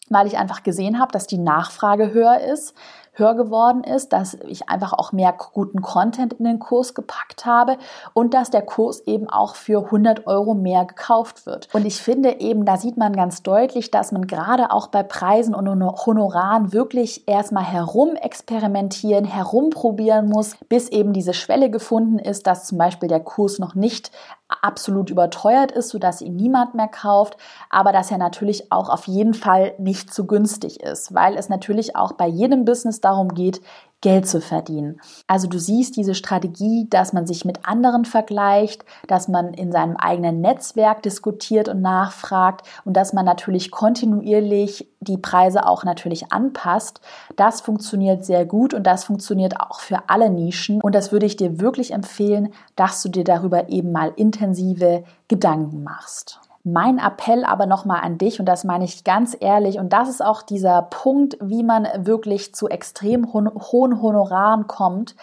weil 0.10 0.28
ich 0.28 0.38
einfach 0.38 0.62
gesehen 0.62 1.00
habe, 1.00 1.12
dass 1.12 1.26
die 1.26 1.40
Nachfrage 1.40 2.14
höher 2.14 2.40
ist 2.40 2.76
höher 3.18 3.36
geworden 3.36 3.84
ist, 3.84 4.14
dass 4.14 4.36
ich 4.48 4.70
einfach 4.70 4.94
auch 4.94 5.12
mehr 5.12 5.34
guten 5.54 5.82
Content 5.82 6.34
in 6.34 6.46
den 6.46 6.60
Kurs 6.60 6.94
gepackt 6.94 7.46
habe 7.46 7.78
und 8.14 8.34
dass 8.34 8.50
der 8.50 8.62
Kurs 8.62 9.02
eben 9.02 9.30
auch 9.30 9.56
für 9.56 9.86
100 9.86 10.28
Euro 10.28 10.54
mehr 10.54 10.86
gekauft 10.86 11.46
wird. 11.46 11.68
Und 11.74 11.86
ich 11.86 12.02
finde 12.02 12.40
eben, 12.40 12.66
da 12.66 12.78
sieht 12.78 12.98
man 12.98 13.14
ganz 13.16 13.44
deutlich, 13.44 13.92
dass 13.92 14.12
man 14.12 14.28
gerade 14.28 14.72
auch 14.72 14.88
bei 14.88 15.04
Preisen 15.04 15.56
und 15.56 15.68
Honoraren 15.68 16.74
wirklich 16.74 17.28
erstmal 17.28 17.66
herum 17.66 18.16
experimentieren, 18.16 19.26
herumprobieren 19.26 20.30
muss, 20.30 20.56
bis 20.70 20.90
eben 20.90 21.14
diese 21.14 21.34
Schwelle 21.34 21.70
gefunden 21.70 22.20
ist, 22.20 22.48
dass 22.48 22.66
zum 22.66 22.78
Beispiel 22.78 23.10
der 23.10 23.20
Kurs 23.20 23.60
noch 23.60 23.76
nicht 23.76 24.12
absolut 24.50 25.10
überteuert 25.10 25.72
ist, 25.72 25.90
sodass 25.90 26.22
ihn 26.22 26.36
niemand 26.36 26.74
mehr 26.74 26.88
kauft, 26.88 27.38
aber 27.70 27.92
dass 27.92 28.12
er 28.12 28.18
natürlich 28.18 28.72
auch 28.72 28.90
auf 28.90 29.08
jeden 29.08 29.34
Fall 29.34 29.74
nicht 29.78 30.14
zu 30.14 30.26
günstig 30.26 30.82
ist, 30.82 31.14
weil 31.14 31.36
es 31.36 31.50
natürlich 31.50 31.96
auch 31.96 32.14
bei 32.14 32.28
jedem 32.28 32.64
Business 32.64 33.02
darum 33.02 33.34
geht, 33.34 33.62
Geld 34.02 34.28
zu 34.28 34.42
verdienen. 34.42 35.02
Also 35.26 35.48
du 35.48 35.58
siehst 35.60 35.96
diese 35.98 36.14
Strategie, 36.14 36.88
dass 36.90 37.14
man 37.14 37.26
sich 37.26 37.46
mit 37.46 37.66
anderen 37.66 38.06
vergleicht, 38.06 38.86
dass 39.08 39.28
man 39.28 39.54
in 39.54 39.72
seinem 39.72 39.98
eigenen 39.98 40.40
Netzwerk 40.40 41.02
diskutiert 41.02 41.68
und 41.68 41.82
nachfragt 41.82 42.68
und 42.86 42.96
dass 42.96 43.14
man 43.14 43.26
natürlich 43.26 43.72
kontinuierlich 43.72 44.88
die 45.00 45.18
Preise 45.18 45.66
auch 45.66 45.84
natürlich 45.84 46.32
anpasst. 46.32 47.02
Das 47.36 47.62
funktioniert 47.62 48.24
sehr 48.24 48.46
gut 48.46 48.76
und 48.76 48.86
das 48.86 49.04
funktioniert 49.04 49.60
auch 49.60 49.80
für 49.80 50.10
alle 50.10 50.30
Nischen 50.30 50.80
und 50.82 50.94
das 50.94 51.12
würde 51.12 51.26
ich 51.26 51.36
dir 51.36 51.60
wirklich 51.60 51.92
empfehlen, 51.92 52.54
dass 52.76 53.02
du 53.02 53.10
dir 53.10 53.24
darüber 53.24 53.70
eben 53.70 53.92
mal 53.92 54.14
intensive 54.16 55.04
Gedanken 55.28 55.84
machst. 55.84 56.40
Mein 56.70 56.98
Appell 57.00 57.46
aber 57.46 57.66
nochmal 57.66 58.02
an 58.04 58.18
dich, 58.18 58.42
und 58.42 58.46
das 58.46 58.66
meine 58.66 58.84
ich 58.84 59.06
ganz 59.06 59.38
ehrlich, 59.40 59.80
und 59.80 59.94
das 59.94 60.10
ist 60.10 60.22
auch 60.22 60.42
dieser 60.42 60.82
Punkt, 60.82 61.38
wie 61.40 61.64
man 61.64 61.88
wirklich 61.96 62.54
zu 62.54 62.68
extrem 62.68 63.32
hohen 63.32 64.02
Honoraren 64.02 64.68
kommt, 64.68 65.16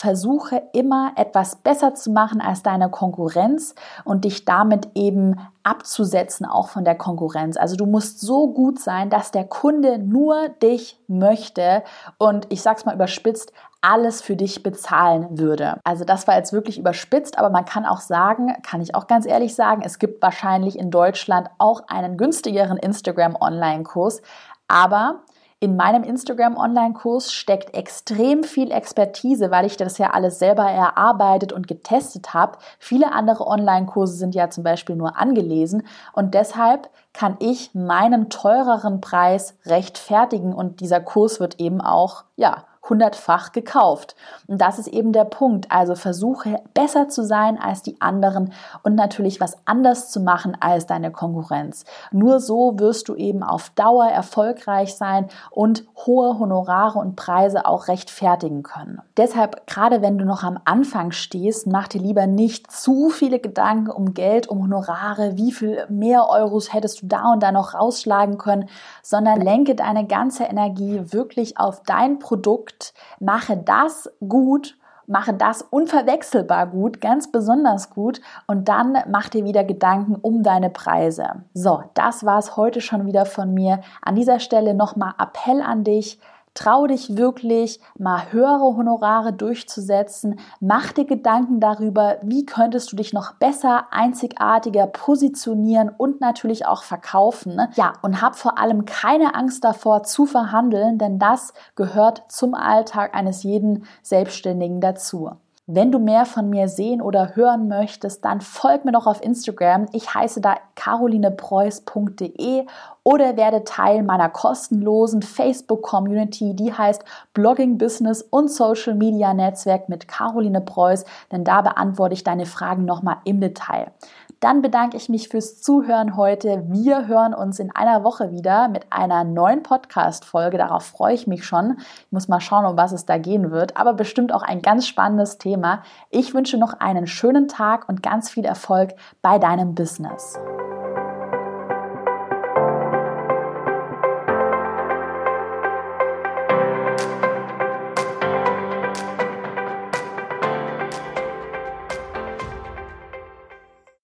versuche 0.00 0.62
immer 0.72 1.12
etwas 1.16 1.56
besser 1.56 1.94
zu 1.94 2.10
machen 2.10 2.40
als 2.40 2.62
deine 2.62 2.88
Konkurrenz 2.88 3.74
und 4.02 4.24
dich 4.24 4.46
damit 4.46 4.88
eben 4.94 5.38
abzusetzen, 5.62 6.46
auch 6.46 6.70
von 6.70 6.86
der 6.86 6.94
Konkurrenz. 6.94 7.58
Also 7.58 7.76
du 7.76 7.84
musst 7.84 8.18
so 8.18 8.50
gut 8.50 8.78
sein, 8.78 9.10
dass 9.10 9.30
der 9.30 9.44
Kunde 9.44 9.98
nur 9.98 10.48
dich 10.62 10.98
möchte 11.06 11.82
und 12.16 12.50
ich 12.50 12.62
sag's 12.62 12.86
mal 12.86 12.94
überspitzt, 12.94 13.52
alles 13.82 14.22
für 14.22 14.36
dich 14.36 14.62
bezahlen 14.62 15.38
würde. 15.38 15.78
Also 15.84 16.06
das 16.06 16.26
war 16.26 16.36
jetzt 16.36 16.54
wirklich 16.54 16.78
überspitzt, 16.78 17.38
aber 17.38 17.50
man 17.50 17.66
kann 17.66 17.84
auch 17.84 18.00
sagen, 18.00 18.54
kann 18.62 18.80
ich 18.80 18.94
auch 18.94 19.06
ganz 19.06 19.26
ehrlich 19.26 19.54
sagen, 19.54 19.82
es 19.84 19.98
gibt 19.98 20.22
wahrscheinlich 20.22 20.78
in 20.78 20.90
Deutschland 20.90 21.50
auch 21.58 21.82
einen 21.88 22.16
günstigeren 22.16 22.78
Instagram 22.78 23.36
Online-Kurs, 23.38 24.22
aber 24.66 25.24
in 25.62 25.76
meinem 25.76 26.02
Instagram 26.04 26.56
Online-Kurs 26.56 27.32
steckt 27.34 27.74
extrem 27.74 28.44
viel 28.44 28.70
Expertise, 28.70 29.50
weil 29.50 29.66
ich 29.66 29.76
das 29.76 29.98
ja 29.98 30.10
alles 30.10 30.38
selber 30.38 30.64
erarbeitet 30.64 31.52
und 31.52 31.68
getestet 31.68 32.32
habe. 32.32 32.56
Viele 32.78 33.12
andere 33.12 33.46
Online-Kurse 33.46 34.14
sind 34.14 34.34
ja 34.34 34.48
zum 34.48 34.64
Beispiel 34.64 34.96
nur 34.96 35.18
angelesen 35.18 35.82
und 36.14 36.32
deshalb 36.32 36.88
kann 37.12 37.36
ich 37.40 37.74
meinen 37.74 38.30
teureren 38.30 39.02
Preis 39.02 39.54
rechtfertigen 39.66 40.54
und 40.54 40.80
dieser 40.80 41.00
Kurs 41.00 41.40
wird 41.40 41.60
eben 41.60 41.82
auch, 41.82 42.24
ja, 42.36 42.64
hundertfach 42.90 43.52
gekauft. 43.52 44.16
Und 44.46 44.60
das 44.60 44.78
ist 44.78 44.88
eben 44.88 45.12
der 45.12 45.24
Punkt. 45.24 45.70
Also 45.70 45.94
versuche 45.94 46.60
besser 46.74 47.08
zu 47.08 47.24
sein 47.24 47.58
als 47.58 47.82
die 47.82 48.00
anderen 48.00 48.52
und 48.82 48.96
natürlich 48.96 49.40
was 49.40 49.56
anders 49.64 50.10
zu 50.10 50.20
machen 50.20 50.56
als 50.60 50.86
deine 50.86 51.10
Konkurrenz. 51.10 51.84
Nur 52.10 52.40
so 52.40 52.78
wirst 52.78 53.08
du 53.08 53.14
eben 53.14 53.42
auf 53.42 53.70
Dauer 53.70 54.06
erfolgreich 54.06 54.96
sein 54.96 55.28
und 55.50 55.84
hohe 56.06 56.38
Honorare 56.38 56.98
und 56.98 57.16
Preise 57.16 57.66
auch 57.66 57.88
rechtfertigen 57.88 58.62
können. 58.62 59.00
Deshalb, 59.16 59.66
gerade 59.66 60.02
wenn 60.02 60.18
du 60.18 60.24
noch 60.24 60.42
am 60.42 60.58
Anfang 60.64 61.12
stehst, 61.12 61.66
mach 61.66 61.88
dir 61.88 62.00
lieber 62.00 62.26
nicht 62.26 62.70
zu 62.70 63.10
viele 63.10 63.38
Gedanken 63.38 63.90
um 63.90 64.14
Geld, 64.14 64.48
um 64.48 64.62
Honorare, 64.62 65.36
wie 65.36 65.52
viel 65.52 65.86
mehr 65.88 66.28
Euros 66.28 66.72
hättest 66.72 67.02
du 67.02 67.06
da 67.06 67.32
und 67.32 67.42
da 67.42 67.52
noch 67.52 67.74
rausschlagen 67.74 68.38
können, 68.38 68.68
sondern 69.02 69.40
lenke 69.40 69.74
deine 69.74 70.06
ganze 70.06 70.44
Energie 70.44 71.00
wirklich 71.12 71.58
auf 71.58 71.82
dein 71.84 72.18
Produkt 72.18 72.79
mache 73.18 73.56
das 73.56 74.10
gut, 74.26 74.76
mache 75.06 75.34
das 75.34 75.62
unverwechselbar 75.62 76.68
gut, 76.68 77.00
ganz 77.00 77.32
besonders 77.32 77.90
gut 77.90 78.20
und 78.46 78.68
dann 78.68 78.96
mach 79.10 79.28
dir 79.28 79.44
wieder 79.44 79.64
Gedanken 79.64 80.14
um 80.14 80.42
deine 80.42 80.70
Preise. 80.70 81.42
So, 81.52 81.82
das 81.94 82.24
war 82.24 82.38
es 82.38 82.56
heute 82.56 82.80
schon 82.80 83.06
wieder 83.06 83.26
von 83.26 83.52
mir. 83.52 83.80
An 84.02 84.14
dieser 84.14 84.38
Stelle 84.38 84.72
nochmal 84.72 85.14
Appell 85.18 85.60
an 85.62 85.82
dich. 85.82 86.20
Trau 86.54 86.86
dich 86.86 87.16
wirklich, 87.16 87.80
mal 87.96 88.32
höhere 88.32 88.76
Honorare 88.76 89.32
durchzusetzen. 89.32 90.40
Mach 90.60 90.92
dir 90.92 91.04
Gedanken 91.04 91.60
darüber, 91.60 92.18
wie 92.22 92.44
könntest 92.44 92.90
du 92.90 92.96
dich 92.96 93.12
noch 93.12 93.34
besser, 93.34 93.86
einzigartiger 93.92 94.86
positionieren 94.86 95.90
und 95.96 96.20
natürlich 96.20 96.66
auch 96.66 96.82
verkaufen. 96.82 97.60
Ja, 97.74 97.92
und 98.02 98.20
hab 98.20 98.36
vor 98.36 98.58
allem 98.58 98.84
keine 98.84 99.34
Angst 99.34 99.64
davor 99.64 100.02
zu 100.02 100.26
verhandeln, 100.26 100.98
denn 100.98 101.18
das 101.18 101.54
gehört 101.76 102.24
zum 102.28 102.54
Alltag 102.54 103.14
eines 103.14 103.42
jeden 103.44 103.84
Selbstständigen 104.02 104.80
dazu. 104.80 105.30
Wenn 105.72 105.92
du 105.92 106.00
mehr 106.00 106.26
von 106.26 106.50
mir 106.50 106.66
sehen 106.66 107.00
oder 107.00 107.36
hören 107.36 107.68
möchtest, 107.68 108.24
dann 108.24 108.40
folg 108.40 108.84
mir 108.84 108.90
doch 108.90 109.06
auf 109.06 109.22
Instagram. 109.22 109.86
Ich 109.92 110.12
heiße 110.12 110.40
da 110.40 110.56
carolinepreuß.de 110.74 112.66
oder 113.04 113.36
werde 113.36 113.62
Teil 113.62 114.02
meiner 114.02 114.28
kostenlosen 114.28 115.22
Facebook-Community, 115.22 116.56
die 116.56 116.72
heißt 116.72 117.04
Blogging 117.34 117.78
Business 117.78 118.20
und 118.20 118.50
Social 118.50 118.96
Media 118.96 119.32
Netzwerk 119.32 119.88
mit 119.88 120.08
Caroline 120.08 120.60
Preuß, 120.60 121.04
denn 121.30 121.44
da 121.44 121.62
beantworte 121.62 122.14
ich 122.14 122.24
deine 122.24 122.46
Fragen 122.46 122.84
nochmal 122.84 123.18
im 123.24 123.40
Detail. 123.40 123.92
Dann 124.40 124.62
bedanke 124.62 124.96
ich 124.96 125.10
mich 125.10 125.28
fürs 125.28 125.60
Zuhören 125.60 126.16
heute. 126.16 126.64
Wir 126.68 127.06
hören 127.06 127.34
uns 127.34 127.58
in 127.58 127.70
einer 127.76 128.04
Woche 128.04 128.32
wieder 128.32 128.68
mit 128.68 128.86
einer 128.90 129.22
neuen 129.22 129.62
Podcast-Folge. 129.62 130.56
Darauf 130.56 130.84
freue 130.84 131.12
ich 131.12 131.26
mich 131.26 131.44
schon. 131.44 131.76
Ich 131.78 132.10
muss 132.12 132.26
mal 132.26 132.40
schauen, 132.40 132.64
um 132.64 132.74
was 132.78 132.92
es 132.92 133.04
da 133.04 133.18
gehen 133.18 133.50
wird, 133.50 133.76
aber 133.76 133.92
bestimmt 133.92 134.32
auch 134.32 134.42
ein 134.42 134.62
ganz 134.62 134.86
spannendes 134.86 135.36
Thema. 135.36 135.82
Ich 136.08 136.32
wünsche 136.32 136.56
noch 136.56 136.72
einen 136.72 137.06
schönen 137.06 137.48
Tag 137.48 137.86
und 137.86 138.02
ganz 138.02 138.30
viel 138.30 138.46
Erfolg 138.46 138.94
bei 139.20 139.38
deinem 139.38 139.74
Business. 139.74 140.38